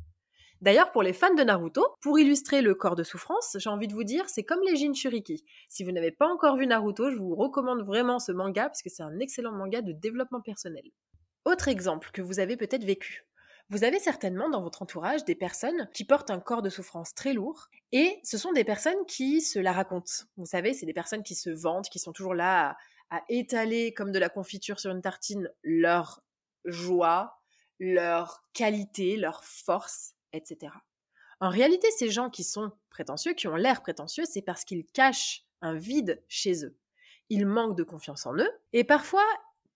D'ailleurs, 0.60 0.90
pour 0.90 1.04
les 1.04 1.12
fans 1.12 1.34
de 1.34 1.42
Naruto, 1.42 1.86
pour 2.00 2.18
illustrer 2.18 2.62
le 2.62 2.74
corps 2.74 2.96
de 2.96 3.04
souffrance, 3.04 3.56
j'ai 3.60 3.70
envie 3.70 3.86
de 3.86 3.92
vous 3.92 4.02
dire, 4.02 4.28
c'est 4.28 4.42
comme 4.42 4.60
les 4.66 4.74
Jinchuriki. 4.74 5.44
Si 5.68 5.84
vous 5.84 5.92
n'avez 5.92 6.10
pas 6.10 6.26
encore 6.26 6.56
vu 6.56 6.66
Naruto, 6.66 7.10
je 7.10 7.16
vous 7.16 7.36
recommande 7.36 7.86
vraiment 7.86 8.18
ce 8.18 8.32
manga 8.32 8.64
parce 8.64 8.82
que 8.82 8.90
c'est 8.90 9.04
un 9.04 9.20
excellent 9.20 9.52
manga 9.52 9.82
de 9.82 9.92
développement 9.92 10.40
personnel. 10.40 10.82
Autre 11.44 11.68
exemple 11.68 12.10
que 12.12 12.22
vous 12.22 12.40
avez 12.40 12.56
peut-être 12.56 12.84
vécu. 12.84 13.24
Vous 13.70 13.84
avez 13.84 14.00
certainement 14.00 14.48
dans 14.48 14.62
votre 14.62 14.82
entourage 14.82 15.24
des 15.24 15.36
personnes 15.36 15.88
qui 15.94 16.04
portent 16.04 16.30
un 16.30 16.40
corps 16.40 16.62
de 16.62 16.70
souffrance 16.70 17.14
très 17.14 17.34
lourd 17.34 17.68
et 17.92 18.18
ce 18.24 18.36
sont 18.36 18.52
des 18.52 18.64
personnes 18.64 19.06
qui 19.06 19.40
se 19.40 19.58
la 19.60 19.72
racontent. 19.72 20.24
Vous 20.38 20.46
savez, 20.46 20.74
c'est 20.74 20.86
des 20.86 20.94
personnes 20.94 21.22
qui 21.22 21.34
se 21.36 21.50
vantent, 21.50 21.88
qui 21.88 21.98
sont 21.98 22.12
toujours 22.12 22.34
là 22.34 22.76
à, 23.10 23.18
à 23.18 23.22
étaler 23.28 23.94
comme 23.94 24.10
de 24.10 24.18
la 24.18 24.28
confiture 24.28 24.80
sur 24.80 24.90
une 24.90 25.02
tartine 25.02 25.52
leur 25.62 26.22
joie, 26.64 27.38
leur 27.78 28.42
qualité, 28.54 29.16
leur 29.16 29.44
force 29.44 30.14
etc. 30.38 30.72
En 31.40 31.50
réalité, 31.50 31.88
ces 31.96 32.10
gens 32.10 32.30
qui 32.30 32.42
sont 32.42 32.72
prétentieux, 32.90 33.34
qui 33.34 33.46
ont 33.46 33.56
l'air 33.56 33.82
prétentieux, 33.82 34.24
c'est 34.26 34.42
parce 34.42 34.64
qu'ils 34.64 34.86
cachent 34.86 35.44
un 35.60 35.74
vide 35.74 36.22
chez 36.28 36.64
eux. 36.64 36.76
Ils 37.28 37.46
manquent 37.46 37.76
de 37.76 37.84
confiance 37.84 38.26
en 38.26 38.34
eux, 38.34 38.50
et 38.72 38.84
parfois, 38.84 39.24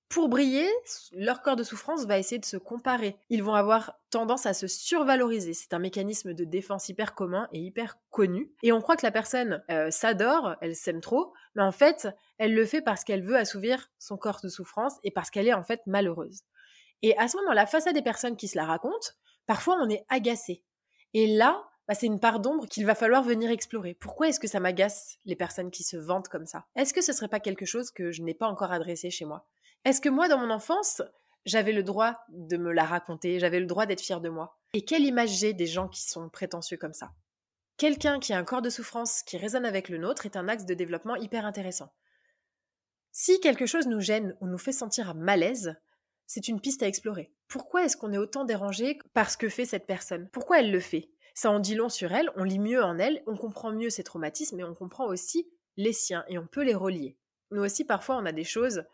pour 0.09 0.28
briller, 0.28 0.69
leur 1.12 1.40
corps 1.40 1.57
de 1.57 1.62
souffrance 1.62 2.04
va 2.04 2.19
essayer 2.19 2.38
de 2.38 2.45
se 2.45 2.59
comparer. 2.59 3.16
Ils 3.31 3.42
vont 3.42 3.54
avoir 3.54 3.99
tendance 4.11 4.45
à 4.45 4.52
se 4.52 4.66
survaloriser. 4.66 5.54
C'est 5.54 5.73
un 5.73 5.78
mécanisme 5.78 6.35
de 6.35 6.45
défense 6.45 6.90
hyper 6.90 7.14
commun 7.14 7.49
et 7.50 7.61
hyper 7.61 7.97
connu. 8.11 8.52
Et 8.62 8.73
on 8.73 8.83
croit 8.83 8.97
que 8.97 9.07
la 9.07 9.11
personne 9.11 9.62
euh, 9.71 9.90
s'adore, 9.90 10.57
elle 10.61 10.76
s'aime 10.76 11.00
trop, 11.00 11.33
mais 11.54 11.62
en 11.62 11.73
fait, 11.73 12.09
elle 12.37 12.54
le 12.54 12.66
fait 12.66 12.83
parce 12.83 13.04
qu'elle 13.04 13.25
veut 13.25 13.37
assouvir 13.37 13.90
son 13.99 14.19
corps 14.19 14.40
de 14.42 14.50
souffrance 14.50 14.99
et 15.02 15.11
parce 15.11 15.31
qu'elle 15.31 15.49
est 15.49 15.54
en 15.54 15.64
fait 15.64 15.81
malheureuse. 15.87 16.42
Et 17.00 17.16
à 17.16 17.26
ce 17.26 17.38
moment-là, 17.38 17.64
face 17.66 17.87
à 17.87 17.92
des 17.92 18.02
personnes 18.02 18.37
qui 18.37 18.49
se 18.49 18.57
la 18.59 18.66
racontent, 18.66 19.09
parfois 19.46 19.76
on 19.80 19.88
est 19.88 20.04
agacé. 20.08 20.62
Et 21.14 21.26
là, 21.26 21.64
bah, 21.88 21.94
c'est 21.94 22.06
une 22.06 22.20
part 22.20 22.40
d'ombre 22.40 22.66
qu'il 22.66 22.87
va 22.87 22.94
falloir 22.94 23.22
venir 23.22 23.50
explorer. 23.50 23.94
Pourquoi 23.94 24.28
est-ce 24.28 24.40
que 24.40 24.49
ça 24.49 24.61
m'agace, 24.61 25.18
les 25.25 25.37
personnes 25.37 25.70
qui 25.70 25.82
se 25.82 25.96
vantent 25.96 26.28
comme 26.28 26.46
ça? 26.46 26.66
Est-ce 26.76 26.94
que 26.94 27.02
ce 27.02 27.12
serait 27.12 27.28
pas 27.28 27.40
quelque 27.40 27.66
chose 27.66 27.90
que 27.90 28.12
je 28.12 28.22
n'ai 28.22 28.34
pas 28.34 28.46
encore 28.46 28.72
adressé 28.72 29.11
chez 29.11 29.25
moi? 29.25 29.46
Est-ce 29.84 30.00
que 30.00 30.08
moi, 30.08 30.28
dans 30.28 30.38
mon 30.38 30.50
enfance, 30.50 31.02
j'avais 31.44 31.72
le 31.72 31.82
droit 31.82 32.20
de 32.28 32.56
me 32.56 32.72
la 32.72 32.84
raconter, 32.84 33.40
j'avais 33.40 33.61
le 33.61 33.66
droit 33.66 33.87
d'être 33.87 34.00
fière 34.00 34.20
de 34.20 34.28
moi? 34.28 34.58
Et 34.75 34.84
quelle 34.84 35.04
image 35.04 35.30
j'ai 35.30 35.52
des 35.52 35.66
gens 35.66 35.88
qui 35.88 36.02
sont 36.02 36.28
prétentieux 36.28 36.76
comme 36.76 36.94
ça? 36.94 37.12
Quelqu'un 37.78 38.20
qui 38.20 38.33
a 38.33 38.38
un 38.38 38.44
corps 38.44 38.62
de 38.62 38.70
souffrance 38.70 39.22
qui 39.24 39.37
résonne 39.37 39.64
avec 39.64 39.88
le 39.88 39.98
nôtre 39.98 40.24
est 40.24 40.37
un 40.37 40.48
axe 40.48 40.66
de 40.66 40.74
développement 40.74 41.16
hyper 41.16 41.44
intéressant. 41.44 41.92
Si 43.11 43.40
quelque 43.40 43.66
chose 43.66 43.87
nous 43.87 44.00
gêne 44.00 44.37
ou 44.40 44.46
nous 44.46 44.59
fait 44.59 44.72
sentir 44.72 45.11
à 45.11 45.14
malaise, 45.14 45.74
c'est 46.33 46.49
une 46.49 46.62
piste 46.62 46.83
à 46.83 46.87
explorer. 46.87 47.31
Pourquoi 47.47 47.85
est-ce 47.85 47.95
qu'on 47.95 48.14
est 48.14 48.18
autant 48.18 48.47
dérangé 48.47 48.99
par 49.12 49.29
ce 49.29 49.37
que 49.37 49.51
fait 49.51 49.66
cette 49.66 49.87
personne? 49.87 50.31
Pourquoi 50.33 50.61
elle 50.61 50.73
le 50.73 50.81
fait? 50.81 51.11
Ça 51.35 51.51
en 51.51 51.61
dit 51.61 51.75
long 51.75 51.90
sur 51.90 52.11
elle, 52.11 52.31
on 52.37 52.45
lit 52.45 52.59
mieux 52.59 52.83
en 52.83 52.99
elle, 52.99 53.23
on 53.27 53.37
comprend 53.37 53.71
mieux 53.71 53.90
ses 53.90 54.03
traumatismes 54.03 54.59
et 54.59 54.64
on 54.64 54.75
comprend 54.75 55.05
aussi 55.05 55.47
les 55.77 55.92
siens 55.92 56.25
et 56.29 56.38
on 56.38 56.47
peut 56.47 56.62
les 56.62 56.75
relier. 56.75 57.18
Nous 57.51 57.62
aussi, 57.62 57.85
parfois, 57.85 58.16
on 58.16 58.25
a 58.25 58.33
des 58.33 58.45
choses 58.45 58.85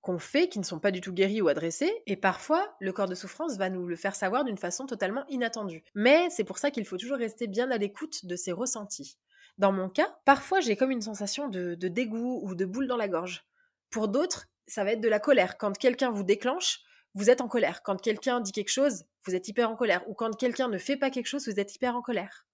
qu'on 0.00 0.18
fait 0.18 0.48
qui 0.48 0.58
ne 0.58 0.64
sont 0.64 0.80
pas 0.80 0.90
du 0.90 1.00
tout 1.00 1.12
guéries 1.12 1.40
ou 1.40 1.46
adressées, 1.46 1.92
et 2.06 2.16
parfois 2.16 2.74
le 2.80 2.92
corps 2.92 3.06
de 3.06 3.14
souffrance 3.14 3.56
va 3.56 3.70
nous 3.70 3.86
le 3.86 3.94
faire 3.94 4.16
savoir 4.16 4.44
d'une 4.44 4.58
façon 4.58 4.86
totalement 4.86 5.24
inattendue. 5.28 5.84
Mais 5.94 6.28
c'est 6.30 6.42
pour 6.42 6.58
ça 6.58 6.72
qu'il 6.72 6.86
faut 6.86 6.96
toujours 6.96 7.18
rester 7.18 7.46
bien 7.46 7.70
à 7.70 7.78
l'écoute 7.78 8.26
de 8.26 8.34
ses 8.34 8.50
ressentis. 8.50 9.16
Dans 9.58 9.70
mon 9.70 9.88
cas, 9.88 10.18
parfois 10.24 10.58
j'ai 10.58 10.74
comme 10.74 10.90
une 10.90 11.02
sensation 11.02 11.46
de, 11.46 11.76
de 11.76 11.86
dégoût 11.86 12.40
ou 12.42 12.56
de 12.56 12.64
boule 12.64 12.88
dans 12.88 12.96
la 12.96 13.08
gorge. 13.08 13.44
Pour 13.90 14.08
d'autres, 14.08 14.48
ça 14.70 14.84
va 14.84 14.92
être 14.92 15.00
de 15.00 15.08
la 15.08 15.20
colère. 15.20 15.58
Quand 15.58 15.76
quelqu'un 15.76 16.10
vous 16.10 16.22
déclenche, 16.22 16.80
vous 17.14 17.30
êtes 17.30 17.40
en 17.40 17.48
colère. 17.48 17.82
Quand 17.82 18.00
quelqu'un 18.00 18.40
dit 18.40 18.52
quelque 18.52 18.70
chose, 18.70 19.04
vous 19.26 19.34
êtes 19.34 19.48
hyper 19.48 19.70
en 19.70 19.76
colère. 19.76 20.02
Ou 20.08 20.14
quand 20.14 20.36
quelqu'un 20.36 20.68
ne 20.68 20.78
fait 20.78 20.96
pas 20.96 21.10
quelque 21.10 21.26
chose, 21.26 21.48
vous 21.48 21.60
êtes 21.60 21.74
hyper 21.74 21.96
en 21.96 22.02
colère. 22.02 22.46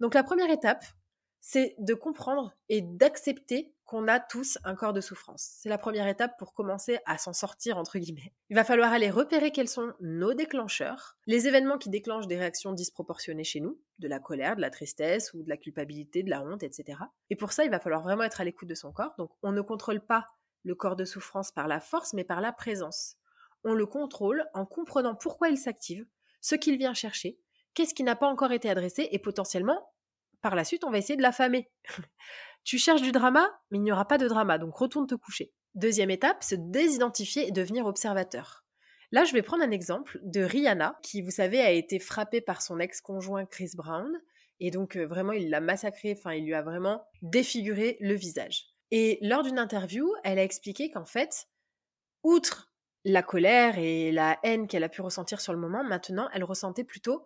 Donc 0.00 0.14
la 0.14 0.22
première 0.22 0.50
étape, 0.50 0.84
c'est 1.40 1.74
de 1.78 1.94
comprendre 1.94 2.54
et 2.68 2.80
d'accepter 2.80 3.74
qu'on 3.84 4.08
a 4.08 4.18
tous 4.18 4.56
un 4.64 4.74
corps 4.74 4.94
de 4.94 5.02
souffrance. 5.02 5.56
C'est 5.58 5.68
la 5.68 5.76
première 5.76 6.08
étape 6.08 6.38
pour 6.38 6.54
commencer 6.54 6.98
à 7.04 7.18
s'en 7.18 7.34
sortir, 7.34 7.76
entre 7.76 7.98
guillemets. 7.98 8.32
Il 8.48 8.56
va 8.56 8.64
falloir 8.64 8.92
aller 8.92 9.10
repérer 9.10 9.50
quels 9.50 9.68
sont 9.68 9.92
nos 10.00 10.32
déclencheurs, 10.32 11.18
les 11.26 11.46
événements 11.46 11.76
qui 11.76 11.90
déclenchent 11.90 12.26
des 12.26 12.38
réactions 12.38 12.72
disproportionnées 12.72 13.44
chez 13.44 13.60
nous, 13.60 13.78
de 13.98 14.08
la 14.08 14.20
colère, 14.20 14.56
de 14.56 14.62
la 14.62 14.70
tristesse 14.70 15.34
ou 15.34 15.42
de 15.42 15.50
la 15.50 15.58
culpabilité, 15.58 16.22
de 16.22 16.30
la 16.30 16.42
honte, 16.42 16.62
etc. 16.62 16.98
Et 17.28 17.36
pour 17.36 17.52
ça, 17.52 17.64
il 17.64 17.70
va 17.70 17.78
falloir 17.78 18.02
vraiment 18.02 18.22
être 18.22 18.40
à 18.40 18.44
l'écoute 18.44 18.68
de 18.68 18.74
son 18.74 18.90
corps. 18.90 19.14
Donc 19.18 19.30
on 19.42 19.52
ne 19.52 19.60
contrôle 19.60 20.00
pas 20.00 20.28
le 20.64 20.74
corps 20.74 20.96
de 20.96 21.04
souffrance 21.04 21.52
par 21.52 21.68
la 21.68 21.80
force, 21.80 22.12
mais 22.12 22.24
par 22.24 22.40
la 22.40 22.52
présence. 22.52 23.16
On 23.62 23.74
le 23.74 23.86
contrôle 23.86 24.44
en 24.54 24.66
comprenant 24.66 25.14
pourquoi 25.14 25.48
il 25.48 25.58
s'active, 25.58 26.06
ce 26.40 26.54
qu'il 26.54 26.76
vient 26.76 26.94
chercher, 26.94 27.38
qu'est-ce 27.74 27.94
qui 27.94 28.02
n'a 28.02 28.16
pas 28.16 28.26
encore 28.26 28.52
été 28.52 28.68
adressé, 28.68 29.08
et 29.10 29.18
potentiellement, 29.18 29.90
par 30.40 30.54
la 30.54 30.64
suite, 30.64 30.84
on 30.84 30.90
va 30.90 30.98
essayer 30.98 31.16
de 31.16 31.22
l'affamer. 31.22 31.70
tu 32.64 32.78
cherches 32.78 33.02
du 33.02 33.12
drama, 33.12 33.48
mais 33.70 33.78
il 33.78 33.82
n'y 33.82 33.92
aura 33.92 34.06
pas 34.06 34.18
de 34.18 34.28
drama, 34.28 34.58
donc 34.58 34.76
retourne 34.76 35.06
te 35.06 35.14
coucher. 35.14 35.54
Deuxième 35.74 36.10
étape, 36.10 36.42
se 36.42 36.54
désidentifier 36.54 37.48
et 37.48 37.50
devenir 37.50 37.86
observateur. 37.86 38.64
Là, 39.10 39.24
je 39.24 39.32
vais 39.32 39.42
prendre 39.42 39.62
un 39.62 39.70
exemple 39.70 40.18
de 40.22 40.42
Rihanna, 40.42 40.98
qui, 41.02 41.22
vous 41.22 41.30
savez, 41.30 41.60
a 41.60 41.70
été 41.70 41.98
frappée 41.98 42.40
par 42.40 42.62
son 42.62 42.78
ex-conjoint 42.78 43.46
Chris 43.46 43.70
Brown, 43.74 44.10
et 44.60 44.70
donc 44.70 44.96
euh, 44.96 45.06
vraiment, 45.06 45.32
il 45.32 45.50
l'a 45.50 45.60
massacré, 45.60 46.14
enfin, 46.16 46.34
il 46.34 46.44
lui 46.44 46.54
a 46.54 46.62
vraiment 46.62 47.06
défiguré 47.22 47.96
le 48.00 48.14
visage. 48.14 48.73
Et 48.96 49.18
lors 49.22 49.42
d'une 49.42 49.58
interview, 49.58 50.14
elle 50.22 50.38
a 50.38 50.44
expliqué 50.44 50.88
qu'en 50.88 51.04
fait, 51.04 51.48
outre 52.22 52.70
la 53.04 53.24
colère 53.24 53.76
et 53.76 54.12
la 54.12 54.38
haine 54.44 54.68
qu'elle 54.68 54.84
a 54.84 54.88
pu 54.88 55.02
ressentir 55.02 55.40
sur 55.40 55.52
le 55.52 55.58
moment, 55.58 55.82
maintenant, 55.82 56.28
elle 56.32 56.44
ressentait 56.44 56.84
plutôt 56.84 57.24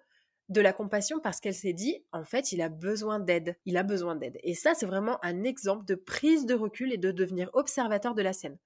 de 0.48 0.62
la 0.62 0.72
compassion 0.72 1.20
parce 1.20 1.40
qu'elle 1.40 1.52
s'est 1.52 1.74
dit, 1.74 2.02
en 2.10 2.24
fait, 2.24 2.52
il 2.52 2.62
a 2.62 2.70
besoin 2.70 3.20
d'aide. 3.20 3.54
Il 3.66 3.76
a 3.76 3.82
besoin 3.82 4.16
d'aide. 4.16 4.38
Et 4.44 4.54
ça, 4.54 4.72
c'est 4.72 4.86
vraiment 4.86 5.22
un 5.22 5.44
exemple 5.44 5.84
de 5.84 5.94
prise 5.94 6.46
de 6.46 6.54
recul 6.54 6.90
et 6.90 6.96
de 6.96 7.10
devenir 7.10 7.50
observateur 7.52 8.14
de 8.14 8.22
la 8.22 8.32
scène. 8.32 8.56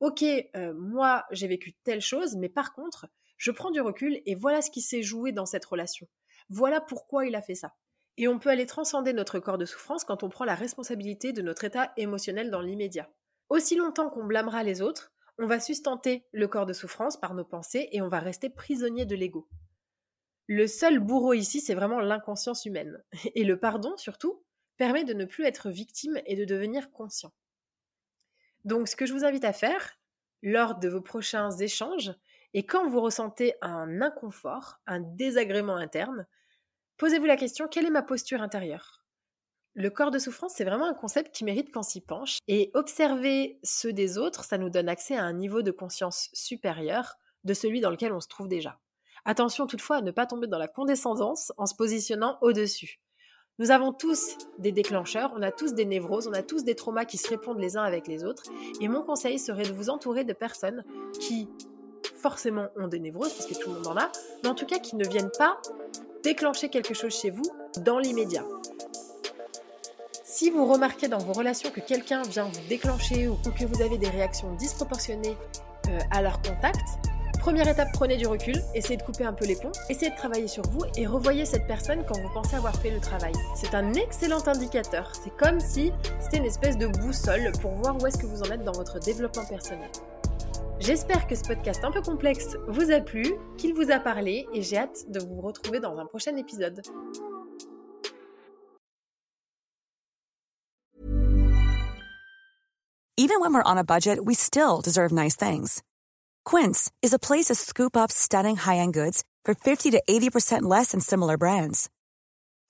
Ok, 0.00 0.22
euh, 0.22 0.72
moi, 0.72 1.26
j'ai 1.32 1.48
vécu 1.48 1.74
telle 1.84 2.00
chose, 2.00 2.36
mais 2.36 2.48
par 2.48 2.72
contre, 2.72 3.06
je 3.36 3.50
prends 3.50 3.70
du 3.70 3.82
recul 3.82 4.22
et 4.24 4.34
voilà 4.34 4.62
ce 4.62 4.70
qui 4.70 4.80
s'est 4.80 5.02
joué 5.02 5.30
dans 5.30 5.44
cette 5.44 5.66
relation. 5.66 6.08
Voilà 6.48 6.80
pourquoi 6.80 7.26
il 7.26 7.34
a 7.34 7.42
fait 7.42 7.54
ça. 7.54 7.74
Et 8.18 8.28
on 8.28 8.38
peut 8.38 8.48
aller 8.48 8.66
transcender 8.66 9.12
notre 9.12 9.38
corps 9.38 9.58
de 9.58 9.64
souffrance 9.64 10.04
quand 10.04 10.22
on 10.22 10.28
prend 10.28 10.44
la 10.44 10.54
responsabilité 10.54 11.32
de 11.32 11.42
notre 11.42 11.64
état 11.64 11.92
émotionnel 11.96 12.50
dans 12.50 12.62
l'immédiat. 12.62 13.10
Aussi 13.48 13.76
longtemps 13.76 14.08
qu'on 14.08 14.24
blâmera 14.24 14.62
les 14.62 14.80
autres, 14.82 15.12
on 15.38 15.46
va 15.46 15.60
sustenter 15.60 16.24
le 16.32 16.48
corps 16.48 16.66
de 16.66 16.72
souffrance 16.72 17.18
par 17.18 17.34
nos 17.34 17.44
pensées 17.44 17.88
et 17.92 18.00
on 18.00 18.08
va 18.08 18.20
rester 18.20 18.48
prisonnier 18.48 19.04
de 19.04 19.14
l'ego. 19.14 19.48
Le 20.46 20.66
seul 20.66 20.98
bourreau 20.98 21.34
ici, 21.34 21.60
c'est 21.60 21.74
vraiment 21.74 22.00
l'inconscience 22.00 22.64
humaine. 22.64 23.02
Et 23.34 23.44
le 23.44 23.58
pardon, 23.58 23.96
surtout, 23.96 24.44
permet 24.76 25.04
de 25.04 25.12
ne 25.12 25.24
plus 25.24 25.44
être 25.44 25.70
victime 25.70 26.20
et 26.24 26.36
de 26.36 26.44
devenir 26.44 26.90
conscient. 26.92 27.32
Donc, 28.64 28.88
ce 28.88 28.96
que 28.96 29.06
je 29.06 29.12
vous 29.12 29.24
invite 29.24 29.44
à 29.44 29.52
faire 29.52 29.98
lors 30.42 30.78
de 30.78 30.88
vos 30.88 31.00
prochains 31.00 31.50
échanges, 31.50 32.12
et 32.54 32.64
quand 32.64 32.88
vous 32.88 33.00
ressentez 33.00 33.54
un 33.60 34.00
inconfort, 34.00 34.80
un 34.86 35.00
désagrément 35.00 35.76
interne, 35.76 36.26
Posez-vous 36.98 37.26
la 37.26 37.36
question, 37.36 37.68
quelle 37.68 37.84
est 37.84 37.90
ma 37.90 38.02
posture 38.02 38.40
intérieure? 38.40 39.02
Le 39.74 39.90
corps 39.90 40.10
de 40.10 40.18
souffrance, 40.18 40.54
c'est 40.56 40.64
vraiment 40.64 40.88
un 40.88 40.94
concept 40.94 41.34
qui 41.34 41.44
mérite 41.44 41.70
qu'on 41.70 41.82
s'y 41.82 42.00
penche. 42.00 42.38
Et 42.48 42.70
observer 42.72 43.58
ceux 43.62 43.92
des 43.92 44.16
autres, 44.16 44.44
ça 44.44 44.56
nous 44.56 44.70
donne 44.70 44.88
accès 44.88 45.14
à 45.14 45.22
un 45.22 45.34
niveau 45.34 45.60
de 45.60 45.70
conscience 45.70 46.30
supérieur 46.32 47.16
de 47.44 47.52
celui 47.52 47.82
dans 47.82 47.90
lequel 47.90 48.14
on 48.14 48.20
se 48.20 48.28
trouve 48.28 48.48
déjà. 48.48 48.80
Attention 49.26 49.66
toutefois 49.66 49.96
à 49.96 50.00
ne 50.00 50.10
pas 50.10 50.24
tomber 50.24 50.46
dans 50.46 50.56
la 50.56 50.68
condescendance 50.68 51.52
en 51.58 51.66
se 51.66 51.74
positionnant 51.74 52.38
au-dessus. 52.40 52.98
Nous 53.58 53.70
avons 53.70 53.92
tous 53.92 54.38
des 54.58 54.72
déclencheurs, 54.72 55.34
on 55.36 55.42
a 55.42 55.52
tous 55.52 55.74
des 55.74 55.84
névroses, 55.84 56.28
on 56.28 56.32
a 56.32 56.42
tous 56.42 56.64
des 56.64 56.74
traumas 56.74 57.04
qui 57.04 57.18
se 57.18 57.28
répondent 57.28 57.60
les 57.60 57.76
uns 57.76 57.82
avec 57.82 58.06
les 58.06 58.24
autres. 58.24 58.44
Et 58.80 58.88
mon 58.88 59.02
conseil 59.02 59.38
serait 59.38 59.64
de 59.64 59.72
vous 59.72 59.90
entourer 59.90 60.24
de 60.24 60.32
personnes 60.32 60.84
qui 61.20 61.48
forcément 62.28 62.66
ont 62.76 62.88
des 62.88 62.98
névroses, 62.98 63.32
parce 63.34 63.46
que 63.46 63.54
tout 63.54 63.70
le 63.70 63.76
monde 63.76 63.86
en 63.86 63.96
a, 63.96 64.10
mais 64.42 64.48
en 64.48 64.54
tout 64.56 64.66
cas 64.66 64.80
qui 64.80 64.96
ne 64.96 65.06
viennent 65.06 65.30
pas 65.38 65.58
déclencher 66.24 66.70
quelque 66.70 66.92
chose 66.92 67.16
chez 67.16 67.30
vous 67.30 67.44
dans 67.82 68.00
l'immédiat. 68.00 68.42
Si 70.24 70.50
vous 70.50 70.66
remarquez 70.66 71.06
dans 71.06 71.18
vos 71.18 71.32
relations 71.32 71.70
que 71.70 71.78
quelqu'un 71.78 72.22
vient 72.22 72.46
vous 72.46 72.68
déclencher 72.68 73.28
ou 73.28 73.36
que 73.36 73.64
vous 73.64 73.80
avez 73.80 73.96
des 73.96 74.08
réactions 74.08 74.52
disproportionnées 74.54 75.36
euh, 75.88 75.98
à 76.10 76.20
leur 76.20 76.42
contact, 76.42 76.84
Première 77.38 77.68
étape, 77.68 77.90
prenez 77.92 78.16
du 78.16 78.26
recul, 78.26 78.60
essayez 78.74 78.96
de 78.96 79.04
couper 79.04 79.22
un 79.22 79.32
peu 79.32 79.44
les 79.44 79.54
ponts, 79.54 79.70
essayez 79.88 80.10
de 80.10 80.16
travailler 80.16 80.48
sur 80.48 80.64
vous 80.64 80.80
et 80.96 81.06
revoyez 81.06 81.44
cette 81.44 81.68
personne 81.68 82.02
quand 82.04 82.18
vous 82.20 82.28
pensez 82.34 82.56
avoir 82.56 82.74
fait 82.74 82.90
le 82.90 82.98
travail. 82.98 83.34
C'est 83.54 83.72
un 83.72 83.94
excellent 83.94 84.42
indicateur. 84.48 85.12
C'est 85.14 85.30
comme 85.36 85.60
si 85.60 85.92
c'était 86.18 86.38
une 86.38 86.44
espèce 86.44 86.76
de 86.76 86.88
boussole 86.88 87.52
pour 87.62 87.70
voir 87.76 87.96
où 88.02 88.06
est-ce 88.08 88.18
que 88.18 88.26
vous 88.26 88.42
en 88.42 88.50
êtes 88.50 88.64
dans 88.64 88.72
votre 88.72 88.98
développement 88.98 89.44
personnel. 89.44 89.88
J'espère 90.86 91.26
que 91.26 91.34
ce 91.34 91.42
podcast 91.42 91.82
un 91.82 91.90
peu 91.90 92.00
complexe 92.00 92.56
vous 92.68 92.92
a 92.92 93.00
plu, 93.00 93.34
qu'il 93.58 93.74
vous 93.74 93.90
a 93.90 93.98
parlé 93.98 94.46
et 94.52 94.62
j'ai 94.62 94.78
hâte 94.78 95.10
de 95.10 95.18
vous 95.18 95.40
retrouver 95.40 95.80
dans 95.80 95.98
un 95.98 96.06
prochain 96.06 96.36
épisode. 96.36 96.80
Even 103.16 103.40
when 103.40 103.52
we're 103.52 103.64
on 103.64 103.76
a 103.76 103.82
budget, 103.82 104.24
we 104.24 104.36
still 104.36 104.80
deserve 104.80 105.10
nice 105.10 105.34
things. 105.34 105.82
Quince 106.44 106.92
is 107.02 107.12
a 107.12 107.18
place 107.18 107.46
to 107.46 107.56
scoop 107.56 107.96
up 107.96 108.12
stunning 108.12 108.54
high-end 108.54 108.94
goods 108.94 109.24
for 109.44 109.54
50 109.54 109.90
to 109.90 110.00
80% 110.08 110.62
less 110.62 110.92
than 110.92 111.00
similar 111.00 111.36
brands. 111.36 111.90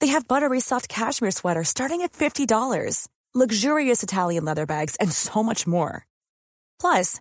They 0.01 0.07
have 0.07 0.27
buttery 0.27 0.61
soft 0.61 0.89
cashmere 0.89 1.33
sweaters 1.33 1.69
starting 1.69 2.01
at 2.01 2.15
$50, 2.15 3.09
luxurious 3.35 4.03
Italian 4.03 4.47
leather 4.47 4.65
bags, 4.65 4.97
and 5.01 5.13
so 5.13 5.43
much 5.43 5.67
more. 5.67 6.07
Plus, 6.81 7.21